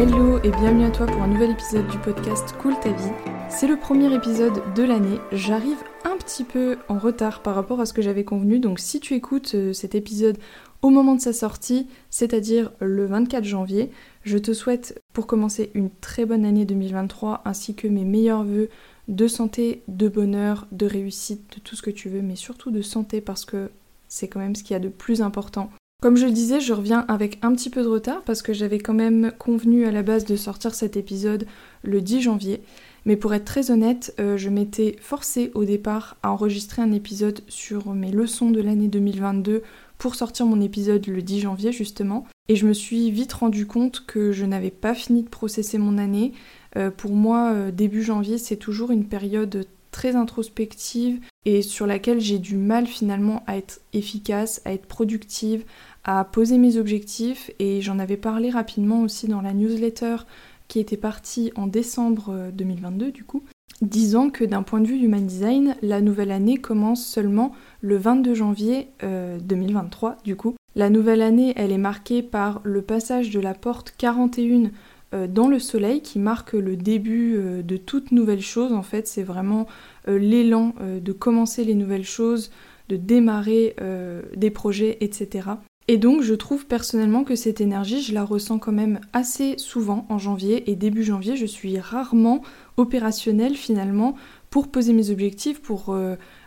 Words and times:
Hello 0.00 0.38
et 0.38 0.50
bienvenue 0.50 0.86
à 0.86 0.90
toi 0.90 1.04
pour 1.04 1.20
un 1.20 1.26
nouvel 1.26 1.50
épisode 1.50 1.86
du 1.88 1.98
podcast 1.98 2.54
Cool 2.56 2.72
ta 2.80 2.90
vie. 2.90 3.12
C'est 3.50 3.66
le 3.66 3.76
premier 3.76 4.10
épisode 4.14 4.62
de 4.74 4.82
l'année. 4.82 5.18
J'arrive 5.30 5.76
un 6.06 6.16
petit 6.16 6.44
peu 6.44 6.78
en 6.88 6.98
retard 6.98 7.42
par 7.42 7.54
rapport 7.54 7.80
à 7.80 7.84
ce 7.84 7.92
que 7.92 8.00
j'avais 8.00 8.24
convenu, 8.24 8.60
donc 8.60 8.78
si 8.78 8.98
tu 8.98 9.12
écoutes 9.12 9.54
euh, 9.54 9.74
cet 9.74 9.94
épisode 9.94 10.38
au 10.80 10.88
moment 10.88 11.16
de 11.16 11.20
sa 11.20 11.34
sortie, 11.34 11.86
c'est-à-dire 12.08 12.72
le 12.80 13.04
24 13.04 13.44
janvier, 13.44 13.90
je 14.22 14.38
te 14.38 14.54
souhaite 14.54 14.98
pour 15.12 15.26
commencer 15.26 15.70
une 15.74 15.90
très 15.90 16.24
bonne 16.24 16.46
année 16.46 16.64
2023 16.64 17.42
ainsi 17.44 17.74
que 17.74 17.86
mes 17.86 18.06
meilleurs 18.06 18.44
voeux 18.44 18.70
de 19.08 19.28
santé, 19.28 19.82
de 19.86 20.08
bonheur, 20.08 20.66
de 20.72 20.86
réussite, 20.86 21.56
de 21.56 21.60
tout 21.60 21.76
ce 21.76 21.82
que 21.82 21.90
tu 21.90 22.08
veux, 22.08 22.22
mais 22.22 22.36
surtout 22.36 22.70
de 22.70 22.80
santé 22.80 23.20
parce 23.20 23.44
que 23.44 23.70
c'est 24.08 24.28
quand 24.28 24.40
même 24.40 24.56
ce 24.56 24.64
qu'il 24.64 24.72
y 24.72 24.76
a 24.76 24.80
de 24.80 24.88
plus 24.88 25.20
important. 25.20 25.70
Comme 26.00 26.16
je 26.16 26.24
le 26.24 26.32
disais, 26.32 26.60
je 26.60 26.72
reviens 26.72 27.04
avec 27.08 27.38
un 27.42 27.52
petit 27.52 27.68
peu 27.68 27.82
de 27.82 27.88
retard 27.88 28.22
parce 28.22 28.40
que 28.40 28.54
j'avais 28.54 28.78
quand 28.78 28.94
même 28.94 29.32
convenu 29.38 29.84
à 29.84 29.92
la 29.92 30.02
base 30.02 30.24
de 30.24 30.34
sortir 30.34 30.74
cet 30.74 30.96
épisode 30.96 31.46
le 31.82 32.00
10 32.00 32.22
janvier. 32.22 32.62
Mais 33.04 33.16
pour 33.16 33.34
être 33.34 33.44
très 33.44 33.70
honnête, 33.70 34.14
euh, 34.18 34.38
je 34.38 34.48
m'étais 34.48 34.96
forcée 35.00 35.50
au 35.54 35.64
départ 35.64 36.16
à 36.22 36.30
enregistrer 36.30 36.80
un 36.80 36.92
épisode 36.92 37.42
sur 37.48 37.92
mes 37.92 38.12
leçons 38.12 38.50
de 38.50 38.62
l'année 38.62 38.88
2022 38.88 39.62
pour 39.98 40.14
sortir 40.14 40.46
mon 40.46 40.62
épisode 40.62 41.06
le 41.06 41.20
10 41.20 41.40
janvier 41.40 41.70
justement. 41.70 42.26
Et 42.48 42.56
je 42.56 42.66
me 42.66 42.72
suis 42.72 43.10
vite 43.10 43.34
rendu 43.34 43.66
compte 43.66 44.06
que 44.06 44.32
je 44.32 44.46
n'avais 44.46 44.70
pas 44.70 44.94
fini 44.94 45.22
de 45.22 45.28
processer 45.28 45.76
mon 45.76 45.98
année. 45.98 46.32
Euh, 46.76 46.90
pour 46.90 47.12
moi, 47.12 47.52
euh, 47.52 47.70
début 47.70 48.02
janvier, 48.02 48.38
c'est 48.38 48.56
toujours 48.56 48.90
une 48.90 49.04
période 49.04 49.66
très 49.90 50.16
introspective 50.16 51.20
et 51.44 51.62
sur 51.62 51.86
laquelle 51.86 52.20
j'ai 52.20 52.38
du 52.38 52.56
mal 52.56 52.86
finalement 52.86 53.42
à 53.46 53.56
être 53.56 53.80
efficace, 53.92 54.60
à 54.64 54.72
être 54.72 54.86
productive, 54.86 55.64
à 56.04 56.24
poser 56.24 56.58
mes 56.58 56.76
objectifs 56.76 57.50
et 57.58 57.80
j'en 57.82 57.98
avais 57.98 58.16
parlé 58.16 58.50
rapidement 58.50 59.02
aussi 59.02 59.28
dans 59.28 59.40
la 59.40 59.52
newsletter 59.52 60.16
qui 60.68 60.78
était 60.80 60.96
partie 60.96 61.52
en 61.56 61.66
décembre 61.66 62.50
2022 62.52 63.06
euh, 63.06 63.10
du 63.10 63.24
coup, 63.24 63.42
disant 63.82 64.30
que 64.30 64.44
d'un 64.44 64.62
point 64.62 64.80
de 64.80 64.86
vue 64.86 65.02
human 65.02 65.26
design, 65.26 65.76
la 65.82 66.00
nouvelle 66.00 66.30
année 66.30 66.58
commence 66.58 67.04
seulement 67.04 67.52
le 67.80 67.96
22 67.96 68.34
janvier 68.34 68.88
2023 69.02 70.18
du 70.24 70.36
coup. 70.36 70.54
La 70.76 70.88
nouvelle 70.88 71.22
année, 71.22 71.52
elle 71.56 71.72
est 71.72 71.78
marquée 71.78 72.22
par 72.22 72.60
le 72.62 72.82
passage 72.82 73.30
de 73.30 73.40
la 73.40 73.54
porte 73.54 73.94
41 73.98 74.70
euh, 75.12 75.26
dans 75.26 75.48
le 75.48 75.58
soleil 75.58 76.02
qui 76.02 76.20
marque 76.20 76.52
le 76.52 76.76
début 76.76 77.34
euh, 77.36 77.62
de 77.62 77.76
toute 77.76 78.12
nouvelle 78.12 78.40
chose. 78.40 78.72
En 78.72 78.82
fait, 78.82 79.08
c'est 79.08 79.24
vraiment 79.24 79.66
euh, 80.08 80.18
l'élan 80.18 80.74
de 80.80 81.12
commencer 81.12 81.64
les 81.64 81.74
nouvelles 81.74 82.04
choses, 82.04 82.50
de 82.88 82.96
démarrer 82.96 83.76
des 84.36 84.50
projets, 84.50 84.98
etc. 85.00 85.48
Et 85.92 85.98
donc, 85.98 86.22
je 86.22 86.34
trouve 86.34 86.66
personnellement 86.66 87.24
que 87.24 87.34
cette 87.34 87.60
énergie, 87.60 88.00
je 88.00 88.14
la 88.14 88.22
ressens 88.22 88.60
quand 88.60 88.70
même 88.70 89.00
assez 89.12 89.58
souvent 89.58 90.06
en 90.08 90.18
janvier 90.18 90.70
et 90.70 90.76
début 90.76 91.02
janvier, 91.02 91.34
je 91.34 91.46
suis 91.46 91.80
rarement 91.80 92.42
opérationnelle 92.76 93.56
finalement 93.56 94.14
pour 94.50 94.68
poser 94.68 94.92
mes 94.92 95.10
objectifs, 95.10 95.60
pour 95.60 95.92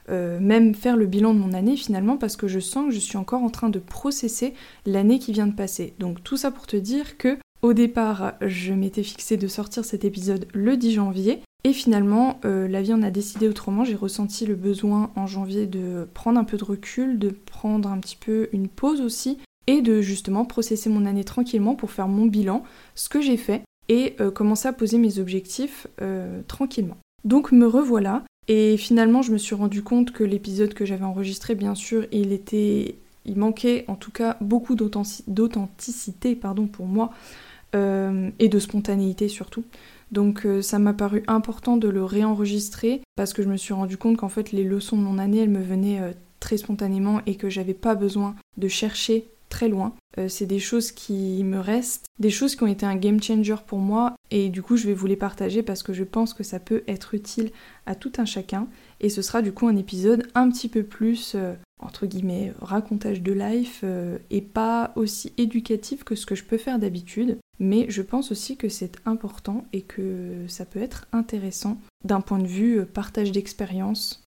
même 0.09 0.73
faire 0.73 0.95
le 0.95 1.07
bilan 1.07 1.33
de 1.33 1.39
mon 1.39 1.51
année 1.51 1.75
finalement 1.75 2.15
parce 2.15 2.37
que 2.37 2.47
je 2.47 2.61
sens 2.61 2.87
que 2.87 2.91
je 2.91 2.99
suis 2.99 3.17
encore 3.17 3.43
en 3.43 3.49
train 3.49 3.67
de 3.67 3.79
processer 3.79 4.53
l'année 4.85 5.19
qui 5.19 5.33
vient 5.33 5.47
de 5.47 5.55
passer. 5.55 5.93
Donc 5.99 6.23
tout 6.23 6.37
ça 6.37 6.49
pour 6.49 6.65
te 6.65 6.77
dire 6.77 7.17
que 7.17 7.37
au 7.63 7.73
départ, 7.73 8.33
je 8.41 8.73
m'étais 8.73 9.03
fixé 9.03 9.37
de 9.37 9.47
sortir 9.47 9.85
cet 9.85 10.03
épisode 10.05 10.47
le 10.53 10.77
10 10.77 10.91
janvier. 10.91 11.41
Et 11.63 11.71
finalement, 11.71 12.41
euh, 12.43 12.67
la 12.67 12.81
vie 12.81 12.93
en 12.93 13.01
a 13.01 13.09
décidé 13.09 13.47
autrement. 13.47 13.85
J'ai 13.85 13.95
ressenti 13.95 14.45
le 14.45 14.55
besoin 14.55 15.11
en 15.15 15.27
janvier 15.27 15.65
de 15.65 16.05
prendre 16.13 16.37
un 16.37 16.43
peu 16.43 16.57
de 16.57 16.63
recul, 16.65 17.17
de 17.17 17.29
prendre 17.29 17.89
un 17.89 17.99
petit 17.99 18.17
peu 18.17 18.49
une 18.51 18.67
pause 18.67 18.99
aussi, 18.99 19.37
et 19.67 19.81
de 19.81 20.01
justement 20.01 20.43
processer 20.43 20.89
mon 20.89 21.05
année 21.05 21.23
tranquillement 21.23 21.75
pour 21.75 21.91
faire 21.91 22.09
mon 22.09 22.25
bilan, 22.25 22.63
ce 22.95 23.07
que 23.07 23.21
j'ai 23.21 23.37
fait, 23.37 23.61
et 23.87 24.17
euh, 24.19 24.29
commencer 24.29 24.67
à 24.67 24.73
poser 24.73 24.97
mes 24.97 25.19
objectifs 25.19 25.87
euh, 26.01 26.41
tranquillement. 26.49 26.97
Donc 27.23 27.53
me 27.53 27.65
revoilà, 27.65 28.25
et 28.49 28.75
finalement 28.75 29.21
je 29.21 29.31
me 29.31 29.37
suis 29.37 29.55
rendu 29.55 29.83
compte 29.83 30.11
que 30.11 30.25
l'épisode 30.25 30.73
que 30.73 30.83
j'avais 30.85 31.05
enregistré, 31.05 31.55
bien 31.55 31.75
sûr, 31.75 32.05
il 32.11 32.33
était... 32.33 32.97
Il 33.25 33.37
manquait 33.37 33.85
en 33.87 33.95
tout 33.95 34.11
cas 34.11 34.35
beaucoup 34.41 34.75
d'authenticité 34.75 36.35
pardon, 36.35 36.67
pour 36.67 36.87
moi 36.87 37.11
euh, 37.75 38.29
et 38.39 38.49
de 38.49 38.59
spontanéité 38.59 39.27
surtout. 39.27 39.63
Donc 40.11 40.45
euh, 40.45 40.61
ça 40.61 40.77
m'a 40.77 40.93
paru 40.93 41.23
important 41.27 41.75
de 41.75 41.87
le 41.87 42.03
réenregistrer 42.03 43.01
parce 43.15 43.33
que 43.33 43.41
je 43.41 43.49
me 43.49 43.57
suis 43.57 43.73
rendu 43.73 43.97
compte 43.97 44.17
qu'en 44.17 44.29
fait 44.29 44.51
les 44.51 44.63
leçons 44.63 44.97
de 44.97 45.01
mon 45.01 45.17
année 45.17 45.39
elles 45.39 45.49
me 45.49 45.63
venaient 45.63 45.99
euh, 45.99 46.11
très 46.39 46.57
spontanément 46.57 47.21
et 47.25 47.35
que 47.35 47.49
j'avais 47.49 47.73
pas 47.73 47.95
besoin 47.95 48.35
de 48.57 48.67
chercher 48.67 49.27
très 49.49 49.69
loin. 49.69 49.93
c'est 50.29 50.47
des 50.47 50.59
choses 50.59 50.91
qui 50.91 51.43
me 51.43 51.59
restent, 51.59 52.05
des 52.19 52.31
choses 52.31 52.55
qui 52.55 52.63
ont 52.63 52.67
été 52.67 52.87
un 52.87 52.95
game 52.95 53.21
changer 53.21 53.55
pour 53.67 53.77
moi 53.77 54.15
et 54.31 54.49
du 54.49 54.63
coup 54.63 54.77
je 54.77 54.87
vais 54.87 54.95
vous 54.95 55.05
les 55.05 55.15
partager 55.15 55.61
parce 55.61 55.83
que 55.83 55.93
je 55.93 56.03
pense 56.03 56.33
que 56.33 56.43
ça 56.43 56.59
peut 56.59 56.83
être 56.87 57.13
utile 57.13 57.51
à 57.85 57.93
tout 57.93 58.11
un 58.17 58.25
chacun 58.25 58.67
et 58.99 59.09
ce 59.09 59.21
sera 59.21 59.43
du 59.43 59.51
coup 59.51 59.67
un 59.67 59.75
épisode 59.75 60.27
un 60.33 60.49
petit 60.49 60.69
peu 60.69 60.81
plus 60.81 61.35
entre 61.79 62.05
guillemets 62.05 62.53
racontage 62.61 63.21
de 63.21 63.33
life 63.33 63.83
et 64.29 64.41
pas 64.41 64.93
aussi 64.95 65.33
éducatif 65.37 66.03
que 66.03 66.15
ce 66.15 66.25
que 66.25 66.35
je 66.35 66.43
peux 66.43 66.57
faire 66.57 66.79
d'habitude 66.79 67.37
mais 67.59 67.85
je 67.89 68.01
pense 68.01 68.31
aussi 68.31 68.57
que 68.57 68.69
c'est 68.69 68.97
important 69.05 69.65
et 69.73 69.81
que 69.81 70.45
ça 70.47 70.65
peut 70.65 70.81
être 70.81 71.07
intéressant 71.11 71.77
d'un 72.03 72.21
point 72.21 72.39
de 72.39 72.47
vue 72.47 72.79
euh, 72.79 72.85
partage 72.85 73.31
d'expérience. 73.31 74.23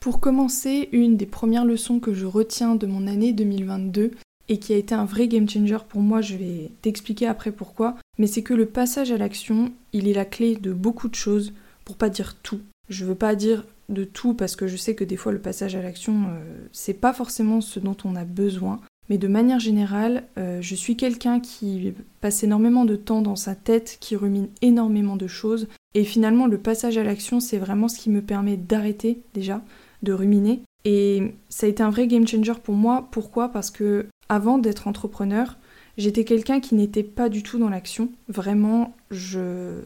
Pour 0.00 0.20
commencer, 0.20 0.88
une 0.92 1.16
des 1.16 1.26
premières 1.26 1.64
leçons 1.64 2.00
que 2.00 2.14
je 2.14 2.26
retiens 2.26 2.74
de 2.74 2.86
mon 2.86 3.06
année 3.06 3.32
2022 3.32 4.12
et 4.48 4.58
qui 4.58 4.72
a 4.72 4.76
été 4.76 4.94
un 4.94 5.04
vrai 5.04 5.28
game 5.28 5.48
changer 5.48 5.78
pour 5.88 6.00
moi, 6.00 6.20
je 6.20 6.36
vais 6.36 6.70
t'expliquer 6.82 7.26
après 7.26 7.52
pourquoi, 7.52 7.96
mais 8.18 8.26
c'est 8.26 8.42
que 8.42 8.54
le 8.54 8.66
passage 8.66 9.12
à 9.12 9.18
l'action, 9.18 9.72
il 9.92 10.08
est 10.08 10.14
la 10.14 10.24
clé 10.24 10.56
de 10.56 10.72
beaucoup 10.72 11.08
de 11.08 11.14
choses, 11.14 11.52
pour 11.84 11.96
pas 11.96 12.08
dire 12.08 12.36
tout. 12.42 12.60
Je 12.88 13.04
veux 13.04 13.14
pas 13.14 13.36
dire 13.36 13.64
de 13.92 14.04
tout 14.04 14.34
parce 14.34 14.56
que 14.56 14.66
je 14.66 14.76
sais 14.76 14.94
que 14.94 15.04
des 15.04 15.16
fois 15.16 15.32
le 15.32 15.40
passage 15.40 15.76
à 15.76 15.82
l'action, 15.82 16.24
euh, 16.28 16.66
c'est 16.72 16.94
pas 16.94 17.12
forcément 17.12 17.60
ce 17.60 17.80
dont 17.80 17.96
on 18.04 18.16
a 18.16 18.24
besoin, 18.24 18.80
mais 19.08 19.18
de 19.18 19.28
manière 19.28 19.60
générale, 19.60 20.24
euh, 20.38 20.60
je 20.60 20.74
suis 20.74 20.96
quelqu'un 20.96 21.40
qui 21.40 21.92
passe 22.20 22.44
énormément 22.44 22.84
de 22.84 22.96
temps 22.96 23.22
dans 23.22 23.36
sa 23.36 23.54
tête, 23.54 23.98
qui 24.00 24.16
rumine 24.16 24.48
énormément 24.62 25.16
de 25.16 25.26
choses. 25.26 25.68
Et 25.94 26.04
finalement, 26.04 26.46
le 26.46 26.58
passage 26.58 26.96
à 26.96 27.04
l'action, 27.04 27.40
c'est 27.40 27.58
vraiment 27.58 27.88
ce 27.88 27.98
qui 27.98 28.10
me 28.10 28.22
permet 28.22 28.56
d'arrêter 28.56 29.20
déjà, 29.34 29.60
de 30.02 30.12
ruminer. 30.12 30.62
Et 30.84 31.34
ça 31.48 31.66
a 31.66 31.68
été 31.68 31.82
un 31.82 31.90
vrai 31.90 32.06
game 32.06 32.26
changer 32.26 32.54
pour 32.62 32.74
moi. 32.74 33.08
Pourquoi? 33.10 33.48
Parce 33.48 33.70
que 33.70 34.06
avant 34.28 34.58
d'être 34.58 34.88
entrepreneur, 34.88 35.58
j'étais 35.98 36.24
quelqu'un 36.24 36.60
qui 36.60 36.74
n'était 36.74 37.02
pas 37.02 37.28
du 37.28 37.42
tout 37.42 37.58
dans 37.58 37.68
l'action. 37.68 38.08
Vraiment, 38.28 38.96
je. 39.10 39.82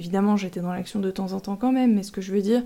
Évidemment, 0.00 0.38
j'étais 0.38 0.60
dans 0.60 0.72
l'action 0.72 0.98
de 0.98 1.10
temps 1.10 1.34
en 1.34 1.40
temps 1.40 1.56
quand 1.56 1.72
même, 1.72 1.94
mais 1.94 2.02
ce 2.02 2.10
que 2.10 2.22
je 2.22 2.32
veux 2.32 2.40
dire, 2.40 2.62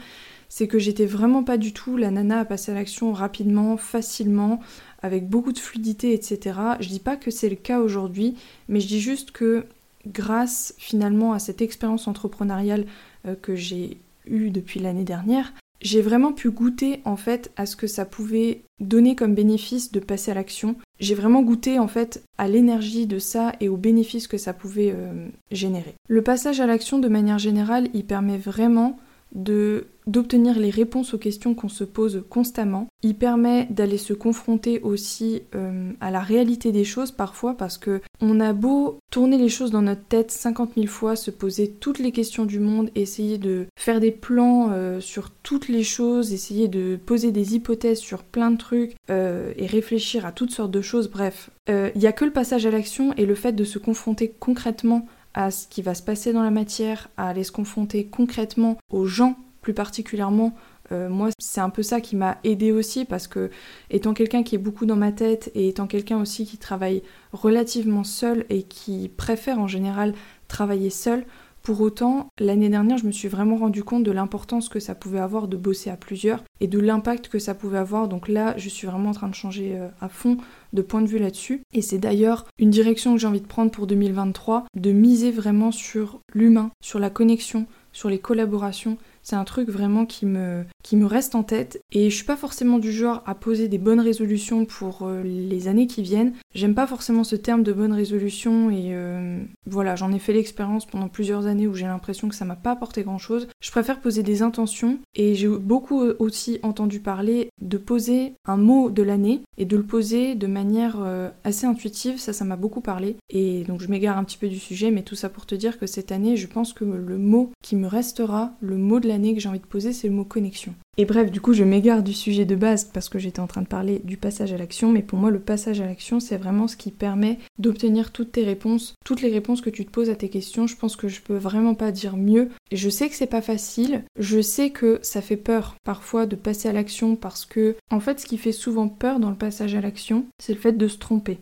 c'est 0.49 0.69
que 0.69 0.79
j'étais 0.79 1.05
vraiment 1.05 1.43
pas 1.43 1.57
du 1.57 1.73
tout 1.73 1.97
la 1.97 2.13
nana 2.13 2.39
à 2.39 2.45
passer 2.45 2.71
à 2.71 2.77
l'action 2.77 3.13
rapidement, 3.13 3.77
facilement, 3.77 4.61
avec 5.03 5.29
beaucoup 5.29 5.53
de 5.53 5.59
fluidité, 5.59 6.13
etc. 6.13 6.57
Je 6.79 6.87
dis 6.87 7.01
pas 7.01 7.17
que 7.17 7.33
c'est 7.33 7.49
le 7.49 7.57
cas 7.57 7.81
aujourd'hui, 7.81 8.37
mais 8.69 8.79
je 8.79 8.87
dis 8.87 9.01
juste 9.01 9.33
que 9.33 9.67
grâce 10.07 10.75
finalement 10.79 11.33
à 11.33 11.41
cette 11.41 11.61
expérience 11.61 12.07
entrepreneuriale 12.07 12.87
euh, 13.27 13.35
que 13.35 13.57
j'ai 13.57 13.99
eue 14.27 14.51
depuis 14.51 14.79
l'année 14.79 15.03
dernière, 15.03 15.55
j'ai 15.83 16.03
vraiment 16.03 16.33
pu 16.33 16.53
goûter 16.53 17.01
en 17.05 17.17
fait 17.17 17.51
à 17.57 17.67
ce 17.67 17.75
que 17.75 17.89
ça 17.89 18.05
pouvait 18.05 18.63
donner 18.79 19.17
comme 19.17 19.35
bénéfice 19.35 19.91
de 19.91 19.99
passer 19.99 20.31
à 20.31 20.35
l'action. 20.35 20.77
J'ai 21.01 21.15
vraiment 21.15 21.43
goûté 21.43 21.79
en 21.79 21.89
fait 21.89 22.23
à 22.39 22.49
l'énergie 22.49 23.07
de 23.07 23.19
ça 23.19 23.53
et 23.61 23.69
aux 23.69 23.77
bénéfices 23.77 24.29
que 24.29 24.39
ça 24.39 24.53
pouvait 24.53 24.93
euh, 24.95 25.29
générer. 25.51 25.95
Le 26.09 26.23
passage 26.23 26.61
à 26.61 26.67
l'action 26.67 26.99
de 26.99 27.09
manière 27.09 27.39
générale, 27.39 27.89
il 27.95 28.05
permet 28.05 28.39
vraiment 28.39 28.97
de 29.35 29.89
d'obtenir 30.07 30.59
les 30.59 30.71
réponses 30.71 31.15
aux 31.15 31.19
questions 31.19 31.55
qu'on 31.55 31.69
se 31.69 31.85
pose 31.85 32.25
constamment. 32.29 32.89
Il 33.03 33.15
permet 33.15 33.67
d'aller 33.71 33.99
se 33.99 34.13
confronter 34.13 34.81
aussi 34.81 35.43
euh, 35.55 35.93
à 36.01 36.11
la 36.11 36.21
réalité 36.21 36.73
des 36.73 36.85
choses 36.85 37.11
parfois 37.11 37.57
parce 37.57 37.79
que 37.79 38.01
on 38.21 38.41
a 38.41 38.53
beau 38.53 38.99
tourner 39.11 39.39
les 39.39 39.49
choses 39.49 39.71
dans 39.71 39.83
notre 39.83 40.05
tête 40.05 40.31
50 40.31 40.73
000 40.77 40.87
fois, 40.87 41.17
se 41.17 41.31
poser 41.31 41.71
toutes 41.71 41.99
les 41.99 42.13
questions 42.13 42.45
du 42.45 42.61
monde, 42.61 42.91
essayer 42.95 43.39
de 43.39 43.67
faire 43.79 44.01
des 44.01 44.11
plans 44.11 44.71
euh, 44.71 45.01
sur 45.01 45.31
toutes 45.31 45.69
les 45.69 45.83
choses, 45.85 46.33
essayer 46.33 46.69
de 46.69 46.97
poser 46.97 47.33
des 47.33 47.55
hypothèses 47.55 47.99
sur 47.99 48.23
plein 48.23 48.51
de 48.51 48.59
trucs 48.59 48.97
euh, 49.11 49.53
et 49.57 49.67
réfléchir 49.67 50.27
à 50.27 50.33
toutes 50.33 50.51
sortes 50.51 50.71
de 50.71 50.83
choses. 50.83 51.09
Bref, 51.09 51.51
il 51.69 51.99
n'y 51.99 52.07
a 52.07 52.13
que 52.13 52.27
le 52.27 52.31
passage 52.31 52.67
à 52.67 52.71
l'action 52.71 53.15
et 53.15 53.25
le 53.25 53.35
fait 53.35 53.53
de 53.53 53.65
se 53.65 53.79
confronter 53.79 54.35
concrètement 54.39 55.07
à 55.35 55.51
ce 55.51 55.67
qui 55.67 55.83
va 55.83 55.95
se 55.95 56.03
passer 56.03 56.33
dans 56.33 56.43
la 56.43 56.51
matière, 56.51 57.09
à 57.17 57.29
aller 57.29 57.45
se 57.45 57.53
confronter 57.53 58.05
concrètement 58.05 58.79
aux 58.91 59.07
gens 59.07 59.37
plus 59.65 59.75
particulièrement. 59.75 60.55
Euh, 60.93 61.09
moi, 61.09 61.31
c'est 61.39 61.63
un 61.63 61.71
peu 61.71 61.83
ça 61.83 62.03
qui 62.03 62.17
m'a 62.17 62.37
aidé 62.45 62.71
aussi 62.71 63.07
parce 63.07 63.27
que, 63.27 63.51
étant 63.91 64.13
quelqu'un 64.13 64.43
qui 64.43 64.55
est 64.55 64.59
beaucoup 64.59 64.85
dans 64.85 64.95
ma 64.95 65.11
tête 65.11 65.51
et 65.55 65.69
étant 65.69 65.87
quelqu'un 65.87 66.21
aussi 66.21 66.45
qui 66.45 66.59
travaille 66.59 67.03
relativement 67.33 68.05
seul 68.05 68.45
et 68.51 68.63
qui 68.63 69.09
préfère 69.09 69.59
en 69.59 69.67
général 69.67 70.15
travailler 70.49 70.91
seul, 70.91 71.25
pour 71.63 71.81
autant, 71.81 72.29
l'année 72.39 72.69
dernière, 72.69 72.99
je 72.99 73.07
me 73.07 73.11
suis 73.11 73.27
vraiment 73.27 73.57
rendu 73.57 73.83
compte 73.83 74.05
de 74.05 74.11
l'importance 74.11 74.69
que 74.69 74.81
ça 74.81 74.95
pouvait 74.95 75.19
avoir 75.19 75.49
de 75.49 75.57
bosser 75.57 75.89
à 75.89 75.97
plusieurs 75.97 76.45
et 76.61 76.67
de 76.67 76.79
l'impact 76.79 77.29
que 77.29 77.39
ça 77.39 77.55
pouvait 77.55 77.79
avoir. 77.79 78.07
Donc 78.07 78.29
là, 78.29 78.55
je 78.59 78.69
suis 78.69 78.87
vraiment 78.87 79.09
en 79.09 79.15
train 79.15 79.29
de 79.29 79.35
changer 79.35 79.79
euh, 79.79 79.89
à 80.03 80.11
fond 80.11 80.37
de 80.75 80.83
point 80.83 81.01
de 81.01 81.07
vue 81.07 81.19
là-dessus. 81.19 81.63
Et 81.73 81.81
c'est 81.81 81.97
d'ailleurs 81.97 82.45
une 82.59 82.69
direction 82.69 83.15
que 83.15 83.19
j'ai 83.19 83.27
envie 83.27 83.41
de 83.41 83.47
prendre 83.47 83.71
pour 83.71 83.87
2023, 83.87 84.67
de 84.77 84.93
miser 84.93 85.31
vraiment 85.31 85.73
sur 85.73 86.21
l'humain, 86.35 86.71
sur 86.83 86.99
la 86.99 87.09
connexion, 87.09 87.65
sur 87.95 88.11
les 88.11 88.19
collaborations, 88.19 88.99
c'est 89.25 89.37
un 89.37 89.45
truc 89.45 89.69
vraiment 89.69 90.07
qui 90.07 90.27
me, 90.27 90.65
qui 90.83 90.97
me 90.97 91.07
reste 91.07 91.35
en 91.35 91.43
tête 91.43 91.83
et 91.91 92.11
je 92.11 92.15
suis 92.15 92.25
pas 92.25 92.37
forcément 92.37 92.79
du 92.79 92.93
genre 92.93 93.23
à 93.27 93.35
poser 93.35 93.69
des 93.69 93.79
bonnes 93.79 94.01
résolutions 94.01 94.67
pour 94.67 95.01
euh, 95.03 95.23
les 95.23 95.67
années 95.67 95.87
qui 95.87 96.03
viennent. 96.03 96.35
J'aime 96.55 96.75
pas 96.75 96.87
forcément 96.87 97.25
ce 97.25 97.35
terme 97.35 97.63
de 97.63 97.73
bonne 97.73 97.93
résolution 97.93 98.71
et 98.71 98.91
euh, 98.91 99.43
voilà, 99.67 99.97
j'en 99.97 100.13
ai 100.13 100.19
fait 100.19 100.35
l'expérience 100.35 100.87
pendant 100.87 101.09
plusieurs 101.09 101.47
années 101.47 101.67
où 101.67 101.75
j'ai 101.75 101.87
l'impression 101.87 102.29
que 102.29 102.35
ça 102.35 102.45
m'a 102.45 102.55
pas 102.55 102.73
apporté 102.73 103.03
grand 103.03 103.19
chose. 103.19 103.49
Je 103.61 103.71
préfère 103.71 104.01
poser 104.01 104.23
des 104.23 104.43
intentions 104.43 104.99
et 105.15 105.35
j'ai 105.35 105.49
beaucoup 105.49 106.03
aussi 106.19 106.61
entendu 106.63 107.01
parler 107.01 107.49
de 107.63 107.79
poser 107.79 108.35
un 108.45 108.59
mot 108.59 108.91
de 108.91 109.03
l'année 109.03 109.41
et 109.57 109.65
de 109.65 109.77
le 109.77 109.83
poser 109.83 110.35
de 110.35 110.47
manière 110.47 110.97
euh, 111.01 111.31
assez 111.45 111.67
intuitive, 111.67 112.19
ça 112.19 112.35
ça 112.35 112.45
m'a 112.45 112.57
beaucoup 112.57 112.83
parlé 112.83 113.17
et 113.31 113.65
donc 113.65 113.81
je 113.81 113.89
m'égare 113.89 114.19
un 114.19 114.25
petit 114.25 114.37
peu 114.37 114.49
du 114.49 114.59
sujet 114.59 114.91
mais 114.91 115.03
tout 115.03 115.15
ça 115.15 115.31
pour 115.31 115.47
te 115.47 115.55
dire 115.55 115.79
que 115.79 115.87
cette 115.87 116.13
année 116.13 116.37
je 116.37 116.47
pense 116.47 116.73
que 116.73 116.85
le 116.85 117.17
mot 117.17 117.53
qui 117.63 117.77
me 117.77 117.87
restera, 117.87 118.53
le 118.61 118.77
mot 118.77 119.01
de 119.01 119.09
l'année 119.09 119.14
que 119.35 119.41
j'ai 119.41 119.49
envie 119.49 119.61
de 119.61 119.67
poser 119.67 119.93
c'est 119.93 120.09
le 120.09 120.15
mot 120.15 120.25
connexion. 120.25 120.75
Et 120.97 121.07
bref, 121.07 121.31
du 121.31 121.41
coup, 121.41 121.55
je 121.55 121.65
m'égare 121.65 122.03
du 122.03 122.13
sujet 122.13 122.45
de 122.45 122.55
base 122.55 122.85
parce 122.85 123.09
que 123.09 123.19
j'étais 123.19 123.41
en 123.41 123.49
train 123.49 123.63
de 123.63 123.67
parler 123.67 124.01
du 124.05 124.17
passage 124.17 124.53
à 124.53 124.57
l'action, 124.57 124.93
mais 124.93 125.03
pour 125.03 125.19
moi, 125.19 125.31
le 125.31 125.41
passage 125.41 125.81
à 125.81 125.87
l'action, 125.87 126.21
c'est 126.21 126.37
vraiment 126.37 126.69
ce 126.69 126.77
qui 126.77 126.93
permet 126.93 127.39
d'obtenir 127.59 128.13
toutes 128.13 128.33
tes 128.33 128.45
réponses, 128.45 128.95
toutes 129.05 129.21
les 129.21 129.31
réponses 129.31 129.61
que 129.61 129.71
tu 129.71 129.85
te 129.85 129.91
poses 129.91 130.11
à 130.11 130.15
tes 130.15 130.29
questions. 130.29 130.67
Je 130.67 130.77
pense 130.77 130.95
que 130.95 131.09
je 131.09 131.21
peux 131.21 131.37
vraiment 131.37 131.75
pas 131.75 131.91
dire 131.91 132.17
mieux. 132.17 132.51
Je 132.71 132.89
sais 132.89 133.09
que 133.09 133.17
c'est 133.17 133.27
pas 133.27 133.43
facile, 133.43 134.05
je 134.19 134.41
sais 134.41 134.71
que 134.71 135.01
ça 135.03 135.21
fait 135.21 135.37
peur 135.37 135.75
parfois 135.85 136.27
de 136.27 136.37
passer 136.37 136.69
à 136.69 136.73
l'action 136.73 137.17
parce 137.17 137.45
que, 137.45 137.75
en 137.91 137.99
fait, 137.99 138.21
ce 138.21 138.27
qui 138.27 138.39
fait 138.39 138.53
souvent 138.53 138.89
peur 138.89 139.19
dans 139.19 139.31
le 139.31 139.37
passage 139.37 139.75
à 139.75 139.81
l'action, 139.81 140.27
c'est 140.41 140.55
le 140.55 140.61
fait 140.61 140.73
de 140.73 140.89
se 140.89 140.99
tromper. 140.99 141.39